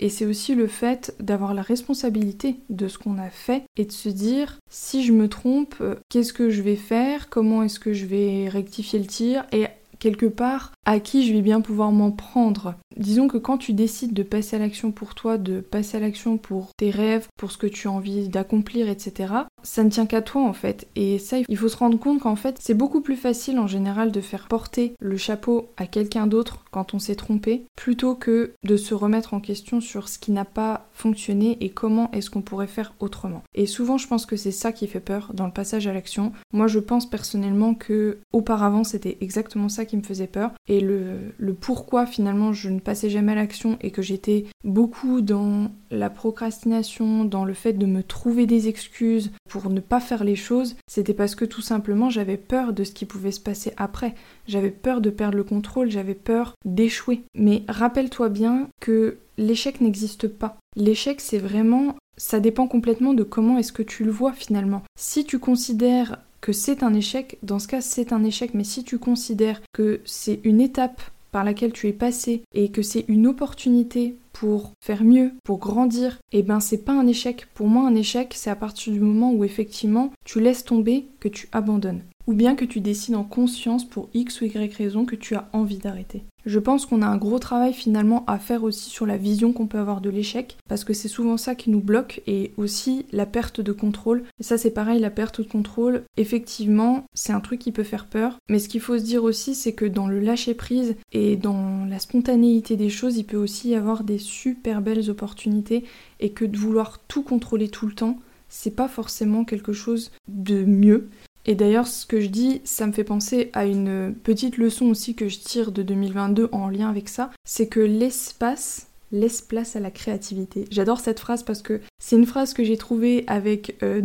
Et 0.00 0.08
c'est 0.08 0.26
aussi 0.26 0.54
le 0.54 0.66
fait 0.66 1.14
d'avoir 1.20 1.54
la 1.54 1.62
responsabilité 1.62 2.56
de 2.68 2.88
ce 2.88 2.98
qu'on 2.98 3.18
a 3.18 3.30
fait 3.30 3.62
et 3.76 3.84
de 3.84 3.92
se 3.92 4.08
dire 4.08 4.58
si 4.68 5.04
je 5.04 5.12
me 5.12 5.28
trompe, 5.28 5.76
euh, 5.80 5.94
qu'est-ce 6.08 6.32
que 6.32 6.50
je 6.50 6.62
vais 6.62 6.76
faire, 6.76 7.28
comment 7.28 7.62
est-ce 7.62 7.78
que 7.78 7.92
je 7.92 8.06
vais 8.06 8.48
rectifier 8.48 8.98
le 8.98 9.06
tir? 9.06 9.46
Et 9.52 9.66
quelque 10.00 10.26
part 10.26 10.72
à 10.84 11.00
qui 11.00 11.26
je 11.26 11.32
vais 11.32 11.42
bien 11.42 11.60
pouvoir 11.60 11.92
m'en 11.92 12.10
prendre. 12.10 12.74
Disons 12.96 13.26
que 13.28 13.38
quand 13.38 13.58
tu 13.58 13.72
décides 13.72 14.12
de 14.12 14.22
passer 14.22 14.56
à 14.56 14.58
l'action 14.58 14.92
pour 14.92 15.14
toi, 15.14 15.38
de 15.38 15.60
passer 15.60 15.96
à 15.96 16.00
l'action 16.00 16.38
pour 16.38 16.68
tes 16.76 16.90
rêves, 16.90 17.26
pour 17.36 17.50
ce 17.50 17.58
que 17.58 17.66
tu 17.66 17.88
as 17.88 17.90
envie 17.90 18.28
d'accomplir, 18.28 18.88
etc., 18.88 19.34
ça 19.62 19.82
ne 19.82 19.90
tient 19.90 20.06
qu'à 20.06 20.22
toi 20.22 20.42
en 20.42 20.52
fait. 20.52 20.86
Et 20.94 21.18
ça, 21.18 21.38
il 21.48 21.56
faut 21.56 21.68
se 21.68 21.76
rendre 21.76 21.98
compte 21.98 22.20
qu'en 22.20 22.36
fait, 22.36 22.58
c'est 22.60 22.74
beaucoup 22.74 23.00
plus 23.00 23.16
facile 23.16 23.58
en 23.58 23.66
général 23.66 24.12
de 24.12 24.20
faire 24.20 24.46
porter 24.46 24.94
le 25.00 25.16
chapeau 25.16 25.68
à 25.76 25.86
quelqu'un 25.86 26.26
d'autre 26.26 26.64
quand 26.70 26.94
on 26.94 26.98
s'est 26.98 27.14
trompé, 27.14 27.64
plutôt 27.76 28.14
que 28.14 28.52
de 28.64 28.76
se 28.76 28.94
remettre 28.94 29.34
en 29.34 29.40
question 29.40 29.80
sur 29.80 30.08
ce 30.08 30.18
qui 30.18 30.32
n'a 30.32 30.44
pas 30.44 30.88
fonctionné 30.92 31.56
et 31.60 31.70
comment 31.70 32.10
est-ce 32.12 32.30
qu'on 32.30 32.42
pourrait 32.42 32.66
faire 32.66 32.94
autrement. 33.00 33.42
Et 33.54 33.66
souvent, 33.66 33.98
je 33.98 34.06
pense 34.06 34.26
que 34.26 34.36
c'est 34.36 34.50
ça 34.50 34.72
qui 34.72 34.86
fait 34.86 35.00
peur 35.00 35.30
dans 35.34 35.46
le 35.46 35.52
passage 35.52 35.86
à 35.86 35.92
l'action. 35.92 36.32
Moi, 36.52 36.66
je 36.66 36.78
pense 36.78 37.08
personnellement 37.08 37.74
que 37.74 38.18
auparavant, 38.32 38.84
c'était 38.84 39.18
exactement 39.20 39.68
ça 39.68 39.84
qui 39.84 39.96
me 39.96 40.02
faisait 40.02 40.26
peur. 40.26 40.52
Le, 40.80 41.32
le 41.38 41.54
pourquoi 41.54 42.06
finalement 42.06 42.52
je 42.52 42.68
ne 42.68 42.80
passais 42.80 43.10
jamais 43.10 43.32
à 43.32 43.36
l'action 43.36 43.78
et 43.80 43.90
que 43.90 44.02
j'étais 44.02 44.44
beaucoup 44.64 45.20
dans 45.20 45.70
la 45.90 46.10
procrastination, 46.10 47.24
dans 47.24 47.44
le 47.44 47.54
fait 47.54 47.74
de 47.74 47.86
me 47.86 48.02
trouver 48.02 48.46
des 48.46 48.68
excuses 48.68 49.30
pour 49.48 49.70
ne 49.70 49.80
pas 49.80 50.00
faire 50.00 50.24
les 50.24 50.36
choses, 50.36 50.76
c'était 50.88 51.14
parce 51.14 51.34
que 51.34 51.44
tout 51.44 51.62
simplement 51.62 52.10
j'avais 52.10 52.36
peur 52.36 52.72
de 52.72 52.84
ce 52.84 52.92
qui 52.92 53.04
pouvait 53.04 53.32
se 53.32 53.40
passer 53.40 53.72
après. 53.76 54.14
J'avais 54.46 54.70
peur 54.70 55.00
de 55.00 55.10
perdre 55.10 55.36
le 55.36 55.44
contrôle, 55.44 55.90
j'avais 55.90 56.14
peur 56.14 56.54
d'échouer. 56.64 57.22
Mais 57.34 57.62
rappelle-toi 57.68 58.28
bien 58.28 58.68
que 58.80 59.18
l'échec 59.38 59.80
n'existe 59.80 60.28
pas. 60.28 60.56
L'échec 60.76 61.20
c'est 61.20 61.38
vraiment 61.38 61.96
ça 62.16 62.40
dépend 62.40 62.68
complètement 62.68 63.14
de 63.14 63.24
comment 63.24 63.58
est-ce 63.58 63.72
que 63.72 63.82
tu 63.82 64.04
le 64.04 64.12
vois 64.12 64.32
finalement. 64.32 64.82
Si 64.96 65.24
tu 65.24 65.38
considères 65.38 66.18
que 66.44 66.52
c'est 66.52 66.82
un 66.82 66.92
échec, 66.92 67.38
dans 67.42 67.58
ce 67.58 67.66
cas 67.66 67.80
c'est 67.80 68.12
un 68.12 68.22
échec, 68.22 68.52
mais 68.52 68.64
si 68.64 68.84
tu 68.84 68.98
considères 68.98 69.62
que 69.72 70.02
c'est 70.04 70.40
une 70.44 70.60
étape 70.60 71.00
par 71.32 71.42
laquelle 71.42 71.72
tu 71.72 71.88
es 71.88 71.94
passé 71.94 72.42
et 72.52 72.68
que 72.68 72.82
c'est 72.82 73.06
une 73.08 73.26
opportunité 73.26 74.18
pour 74.34 74.72
faire 74.84 75.04
mieux, 75.04 75.32
pour 75.42 75.58
grandir, 75.58 76.18
et 76.32 76.40
eh 76.40 76.42
ben 76.42 76.60
c'est 76.60 76.84
pas 76.84 76.92
un 76.92 77.06
échec. 77.06 77.46
Pour 77.54 77.68
moi 77.68 77.86
un 77.88 77.94
échec 77.94 78.34
c'est 78.36 78.50
à 78.50 78.56
partir 78.56 78.92
du 78.92 79.00
moment 79.00 79.32
où 79.32 79.42
effectivement 79.42 80.12
tu 80.26 80.38
laisses 80.38 80.66
tomber, 80.66 81.06
que 81.18 81.28
tu 81.28 81.48
abandonnes 81.50 82.02
ou 82.26 82.34
bien 82.34 82.54
que 82.54 82.64
tu 82.64 82.80
décides 82.80 83.14
en 83.14 83.24
conscience 83.24 83.84
pour 83.84 84.08
X 84.14 84.40
ou 84.40 84.44
Y 84.44 84.74
raison 84.74 85.04
que 85.04 85.16
tu 85.16 85.34
as 85.34 85.48
envie 85.52 85.78
d'arrêter. 85.78 86.24
Je 86.46 86.58
pense 86.58 86.84
qu'on 86.84 87.00
a 87.00 87.06
un 87.06 87.16
gros 87.16 87.38
travail 87.38 87.72
finalement 87.72 88.22
à 88.26 88.38
faire 88.38 88.64
aussi 88.64 88.90
sur 88.90 89.06
la 89.06 89.16
vision 89.16 89.54
qu'on 89.54 89.66
peut 89.66 89.78
avoir 89.78 90.02
de 90.02 90.10
l'échec, 90.10 90.58
parce 90.68 90.84
que 90.84 90.92
c'est 90.92 91.08
souvent 91.08 91.38
ça 91.38 91.54
qui 91.54 91.70
nous 91.70 91.80
bloque, 91.80 92.22
et 92.26 92.52
aussi 92.58 93.06
la 93.12 93.24
perte 93.24 93.62
de 93.62 93.72
contrôle. 93.72 94.24
Et 94.38 94.42
ça 94.42 94.58
c'est 94.58 94.70
pareil, 94.70 95.00
la 95.00 95.10
perte 95.10 95.40
de 95.40 95.48
contrôle, 95.48 96.02
effectivement, 96.18 97.04
c'est 97.14 97.32
un 97.32 97.40
truc 97.40 97.60
qui 97.60 97.72
peut 97.72 97.82
faire 97.82 98.06
peur, 98.06 98.38
mais 98.50 98.58
ce 98.58 98.68
qu'il 98.68 98.82
faut 98.82 98.98
se 98.98 99.04
dire 99.04 99.24
aussi, 99.24 99.54
c'est 99.54 99.72
que 99.72 99.86
dans 99.86 100.06
le 100.06 100.20
lâcher-prise 100.20 100.96
et 101.12 101.36
dans 101.36 101.86
la 101.86 101.98
spontanéité 101.98 102.76
des 102.76 102.90
choses, 102.90 103.16
il 103.16 103.24
peut 103.24 103.38
aussi 103.38 103.70
y 103.70 103.74
avoir 103.74 104.04
des 104.04 104.18
super 104.18 104.82
belles 104.82 105.08
opportunités, 105.08 105.84
et 106.20 106.30
que 106.30 106.44
de 106.44 106.58
vouloir 106.58 106.98
tout 107.08 107.22
contrôler 107.22 107.68
tout 107.68 107.86
le 107.86 107.94
temps, 107.94 108.18
c'est 108.50 108.76
pas 108.76 108.88
forcément 108.88 109.44
quelque 109.44 109.72
chose 109.72 110.10
de 110.28 110.62
mieux. 110.64 111.08
Et 111.46 111.54
d'ailleurs, 111.54 111.86
ce 111.86 112.06
que 112.06 112.20
je 112.20 112.28
dis, 112.28 112.60
ça 112.64 112.86
me 112.86 112.92
fait 112.92 113.04
penser 113.04 113.50
à 113.52 113.66
une 113.66 114.14
petite 114.22 114.56
leçon 114.56 114.86
aussi 114.86 115.14
que 115.14 115.28
je 115.28 115.38
tire 115.38 115.72
de 115.72 115.82
2022 115.82 116.48
en 116.52 116.68
lien 116.68 116.88
avec 116.88 117.08
ça, 117.08 117.30
c'est 117.44 117.68
que 117.68 117.80
l'espace 117.80 118.86
laisse 119.14 119.40
place 119.40 119.76
à 119.76 119.80
la 119.80 119.90
créativité. 119.90 120.66
J'adore 120.70 120.98
cette 120.98 121.20
phrase 121.20 121.44
parce 121.44 121.62
que 121.62 121.80
c'est 121.98 122.16
une 122.16 122.26
phrase 122.26 122.52
que 122.52 122.64
j'ai 122.64 122.76
trouvée 122.76 123.24
avec 123.28 123.76
euh, 123.82 124.02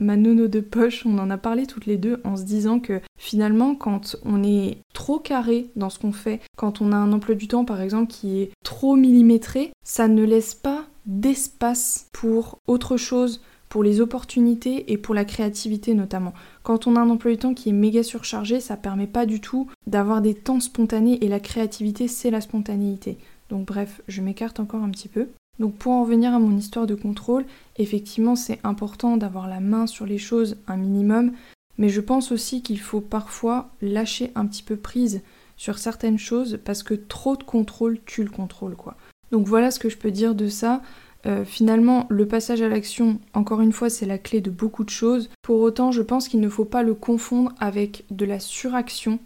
ma 0.00 0.16
nono 0.16 0.48
de 0.48 0.60
poche. 0.60 1.06
On 1.06 1.18
en 1.18 1.30
a 1.30 1.38
parlé 1.38 1.66
toutes 1.66 1.86
les 1.86 1.96
deux 1.96 2.20
en 2.24 2.36
se 2.36 2.42
disant 2.42 2.78
que 2.78 3.00
finalement, 3.18 3.74
quand 3.74 4.16
on 4.24 4.42
est 4.44 4.78
trop 4.92 5.18
carré 5.18 5.70
dans 5.76 5.88
ce 5.88 5.98
qu'on 5.98 6.12
fait, 6.12 6.40
quand 6.56 6.82
on 6.82 6.92
a 6.92 6.96
un 6.96 7.12
emploi 7.12 7.34
du 7.34 7.48
temps 7.48 7.64
par 7.64 7.80
exemple 7.80 8.12
qui 8.12 8.40
est 8.40 8.50
trop 8.62 8.96
millimétré, 8.96 9.72
ça 9.82 10.08
ne 10.08 10.22
laisse 10.22 10.54
pas 10.54 10.84
d'espace 11.06 12.08
pour 12.12 12.58
autre 12.66 12.96
chose, 12.96 13.40
pour 13.74 13.82
les 13.82 14.00
opportunités 14.00 14.92
et 14.92 14.98
pour 14.98 15.16
la 15.16 15.24
créativité 15.24 15.94
notamment. 15.94 16.32
Quand 16.62 16.86
on 16.86 16.94
a 16.94 17.00
un 17.00 17.10
emploi 17.10 17.32
du 17.32 17.38
temps 17.38 17.54
qui 17.54 17.70
est 17.70 17.72
méga 17.72 18.04
surchargé, 18.04 18.60
ça 18.60 18.76
permet 18.76 19.08
pas 19.08 19.26
du 19.26 19.40
tout 19.40 19.68
d'avoir 19.88 20.22
des 20.22 20.34
temps 20.34 20.60
spontanés 20.60 21.18
et 21.24 21.28
la 21.28 21.40
créativité 21.40 22.06
c'est 22.06 22.30
la 22.30 22.40
spontanéité. 22.40 23.18
Donc 23.50 23.66
bref, 23.66 24.00
je 24.06 24.22
m'écarte 24.22 24.60
encore 24.60 24.84
un 24.84 24.90
petit 24.90 25.08
peu. 25.08 25.26
Donc 25.58 25.74
pour 25.74 25.90
en 25.90 26.04
revenir 26.04 26.32
à 26.32 26.38
mon 26.38 26.56
histoire 26.56 26.86
de 26.86 26.94
contrôle, 26.94 27.46
effectivement 27.76 28.36
c'est 28.36 28.60
important 28.62 29.16
d'avoir 29.16 29.48
la 29.48 29.58
main 29.58 29.88
sur 29.88 30.06
les 30.06 30.18
choses 30.18 30.56
un 30.68 30.76
minimum, 30.76 31.32
mais 31.76 31.88
je 31.88 32.00
pense 32.00 32.30
aussi 32.30 32.62
qu'il 32.62 32.78
faut 32.78 33.00
parfois 33.00 33.70
lâcher 33.82 34.30
un 34.36 34.46
petit 34.46 34.62
peu 34.62 34.76
prise 34.76 35.20
sur 35.56 35.78
certaines 35.78 36.18
choses 36.18 36.60
parce 36.64 36.84
que 36.84 36.94
trop 36.94 37.36
de 37.36 37.42
contrôle 37.42 37.98
tue 38.06 38.22
le 38.22 38.30
contrôle 38.30 38.76
quoi. 38.76 38.94
Donc 39.32 39.48
voilà 39.48 39.72
ce 39.72 39.80
que 39.80 39.88
je 39.88 39.98
peux 39.98 40.12
dire 40.12 40.36
de 40.36 40.46
ça. 40.46 40.80
Euh, 41.26 41.44
finalement, 41.44 42.06
le 42.10 42.26
passage 42.26 42.62
à 42.62 42.68
l'action, 42.68 43.18
encore 43.32 43.60
une 43.60 43.72
fois, 43.72 43.88
c'est 43.88 44.06
la 44.06 44.18
clé 44.18 44.40
de 44.40 44.50
beaucoup 44.50 44.84
de 44.84 44.90
choses. 44.90 45.30
Pour 45.42 45.60
autant, 45.60 45.90
je 45.90 46.02
pense 46.02 46.28
qu'il 46.28 46.40
ne 46.40 46.48
faut 46.48 46.64
pas 46.64 46.82
le 46.82 46.94
confondre 46.94 47.52
avec 47.58 48.04
de 48.10 48.24
la 48.24 48.40
suraction, 48.40 49.18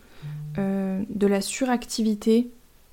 euh, 0.58 1.02
de 1.10 1.26
la 1.26 1.40
suractivité, 1.40 2.50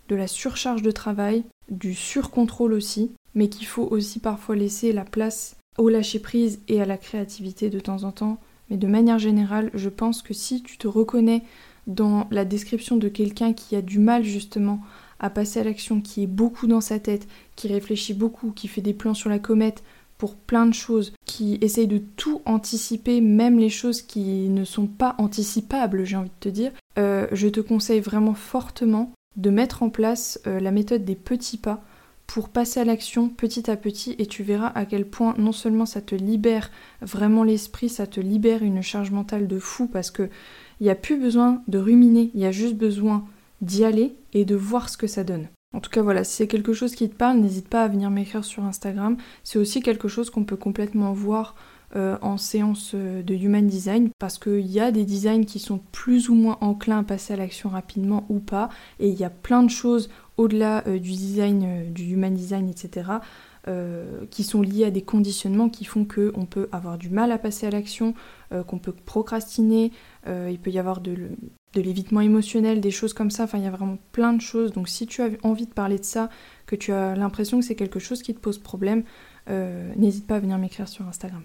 de 0.09 0.15
la 0.15 0.27
surcharge 0.27 0.81
de 0.81 0.91
travail, 0.91 1.43
du 1.69 1.93
surcontrôle 1.93 2.73
aussi, 2.73 3.11
mais 3.35 3.49
qu'il 3.49 3.67
faut 3.67 3.87
aussi 3.89 4.19
parfois 4.19 4.55
laisser 4.55 4.91
la 4.91 5.05
place 5.05 5.55
au 5.77 5.89
lâcher-prise 5.89 6.59
et 6.67 6.81
à 6.81 6.85
la 6.85 6.97
créativité 6.97 7.69
de 7.69 7.79
temps 7.79 8.03
en 8.03 8.11
temps. 8.11 8.39
Mais 8.69 8.77
de 8.77 8.87
manière 8.87 9.19
générale, 9.19 9.69
je 9.73 9.89
pense 9.89 10.21
que 10.21 10.33
si 10.33 10.63
tu 10.63 10.77
te 10.77 10.87
reconnais 10.87 11.43
dans 11.85 12.27
la 12.31 12.45
description 12.45 12.97
de 12.97 13.09
quelqu'un 13.09 13.53
qui 13.53 13.75
a 13.75 13.81
du 13.81 13.99
mal 13.99 14.23
justement 14.23 14.79
à 15.19 15.29
passer 15.29 15.59
à 15.59 15.63
l'action, 15.63 16.01
qui 16.01 16.23
est 16.23 16.27
beaucoup 16.27 16.67
dans 16.67 16.81
sa 16.81 16.99
tête, 16.99 17.27
qui 17.55 17.67
réfléchit 17.67 18.13
beaucoup, 18.13 18.51
qui 18.51 18.67
fait 18.67 18.81
des 18.81 18.93
plans 18.93 19.13
sur 19.13 19.29
la 19.29 19.39
comète 19.39 19.83
pour 20.17 20.35
plein 20.35 20.65
de 20.65 20.73
choses, 20.73 21.13
qui 21.25 21.57
essaye 21.61 21.87
de 21.87 21.97
tout 21.97 22.41
anticiper, 22.45 23.21
même 23.21 23.59
les 23.59 23.69
choses 23.69 24.01
qui 24.01 24.49
ne 24.49 24.63
sont 24.63 24.87
pas 24.87 25.15
anticipables, 25.17 26.05
j'ai 26.05 26.15
envie 26.15 26.29
de 26.29 26.33
te 26.39 26.49
dire, 26.49 26.71
euh, 26.97 27.27
je 27.31 27.47
te 27.47 27.59
conseille 27.59 27.99
vraiment 27.99 28.33
fortement 28.33 29.11
de 29.35 29.49
mettre 29.49 29.83
en 29.83 29.89
place 29.89 30.39
euh, 30.47 30.59
la 30.59 30.71
méthode 30.71 31.03
des 31.03 31.15
petits 31.15 31.57
pas 31.57 31.83
pour 32.27 32.49
passer 32.49 32.79
à 32.79 32.85
l'action 32.85 33.29
petit 33.29 33.69
à 33.69 33.75
petit 33.75 34.15
et 34.17 34.25
tu 34.25 34.43
verras 34.43 34.69
à 34.69 34.85
quel 34.85 35.05
point 35.05 35.35
non 35.37 35.51
seulement 35.51 35.85
ça 35.85 36.01
te 36.01 36.15
libère 36.15 36.71
vraiment 37.01 37.43
l'esprit, 37.43 37.89
ça 37.89 38.07
te 38.07 38.19
libère 38.19 38.63
une 38.63 38.81
charge 38.81 39.11
mentale 39.11 39.47
de 39.47 39.59
fou 39.59 39.87
parce 39.87 40.11
que 40.11 40.29
il 40.79 40.85
n'y 40.85 40.89
a 40.89 40.95
plus 40.95 41.17
besoin 41.17 41.61
de 41.67 41.77
ruminer, 41.77 42.31
il 42.33 42.41
y 42.41 42.45
a 42.45 42.51
juste 42.51 42.75
besoin 42.75 43.25
d'y 43.61 43.85
aller 43.85 44.15
et 44.35 44.45
de 44.45 44.55
voir 44.55 44.89
ce 44.89 44.97
que 44.97 45.07
ça 45.07 45.23
donne. 45.23 45.47
En 45.73 45.79
tout 45.79 45.89
cas, 45.89 46.01
voilà, 46.01 46.23
si 46.23 46.35
c'est 46.35 46.47
quelque 46.47 46.73
chose 46.73 46.93
qui 46.93 47.09
te 47.09 47.15
parle, 47.15 47.39
n'hésite 47.39 47.67
pas 47.67 47.83
à 47.83 47.87
venir 47.87 48.09
m'écrire 48.11 48.45
sur 48.45 48.63
Instagram. 48.63 49.17
C'est 49.43 49.57
aussi 49.59 49.81
quelque 49.81 50.07
chose 50.07 50.29
qu'on 50.29 50.43
peut 50.43 50.55
complètement 50.55 51.11
voir 51.11 51.55
euh, 51.95 52.17
en 52.21 52.37
séance 52.37 52.91
euh, 52.95 53.23
de 53.23 53.33
Human 53.33 53.65
Design 53.65 54.09
parce 54.19 54.37
qu'il 54.37 54.67
y 54.67 54.79
a 54.79 54.91
des 54.91 55.05
designs 55.05 55.45
qui 55.45 55.59
sont 55.59 55.79
plus 55.91 56.29
ou 56.29 56.35
moins 56.35 56.57
enclins 56.61 56.99
à 56.99 57.03
passer 57.03 57.33
à 57.33 57.37
l'action 57.37 57.69
rapidement 57.69 58.25
ou 58.27 58.39
pas 58.39 58.69
et 58.99 59.07
il 59.07 59.15
y 59.15 59.23
a 59.23 59.29
plein 59.29 59.63
de 59.63 59.69
choses 59.69 60.09
au-delà 60.37 60.81
du 60.81 61.11
design, 61.11 61.93
du 61.93 62.03
human 62.03 62.33
design, 62.33 62.69
etc., 62.69 63.09
qui 64.29 64.43
sont 64.43 64.61
liés 64.61 64.83
à 64.83 64.91
des 64.91 65.01
conditionnements 65.01 65.69
qui 65.69 65.85
font 65.85 66.03
qu'on 66.03 66.45
peut 66.45 66.67
avoir 66.73 66.97
du 66.97 67.09
mal 67.09 67.31
à 67.31 67.37
passer 67.37 67.65
à 67.65 67.69
l'action, 67.69 68.13
qu'on 68.67 68.77
peut 68.77 68.91
procrastiner, 68.91 69.93
il 70.27 70.59
peut 70.59 70.71
y 70.71 70.77
avoir 70.77 70.99
de, 70.99 71.29
de 71.75 71.81
l'évitement 71.81 72.21
émotionnel, 72.21 72.81
des 72.81 72.91
choses 72.91 73.13
comme 73.13 73.29
ça. 73.29 73.43
Enfin, 73.43 73.59
il 73.59 73.63
y 73.63 73.67
a 73.67 73.71
vraiment 73.71 73.99
plein 74.11 74.33
de 74.33 74.41
choses. 74.41 74.71
Donc, 74.71 74.89
si 74.89 75.05
tu 75.05 75.21
as 75.21 75.29
envie 75.43 75.67
de 75.67 75.73
parler 75.73 75.99
de 75.99 76.03
ça, 76.03 76.29
que 76.65 76.75
tu 76.75 76.91
as 76.91 77.15
l'impression 77.15 77.59
que 77.59 77.65
c'est 77.65 77.75
quelque 77.75 77.99
chose 77.99 78.23
qui 78.23 78.33
te 78.33 78.39
pose 78.39 78.57
problème, 78.57 79.03
euh, 79.49 79.91
n'hésite 79.95 80.25
pas 80.25 80.37
à 80.37 80.39
venir 80.39 80.57
m'écrire 80.57 80.87
sur 80.87 81.07
Instagram. 81.07 81.43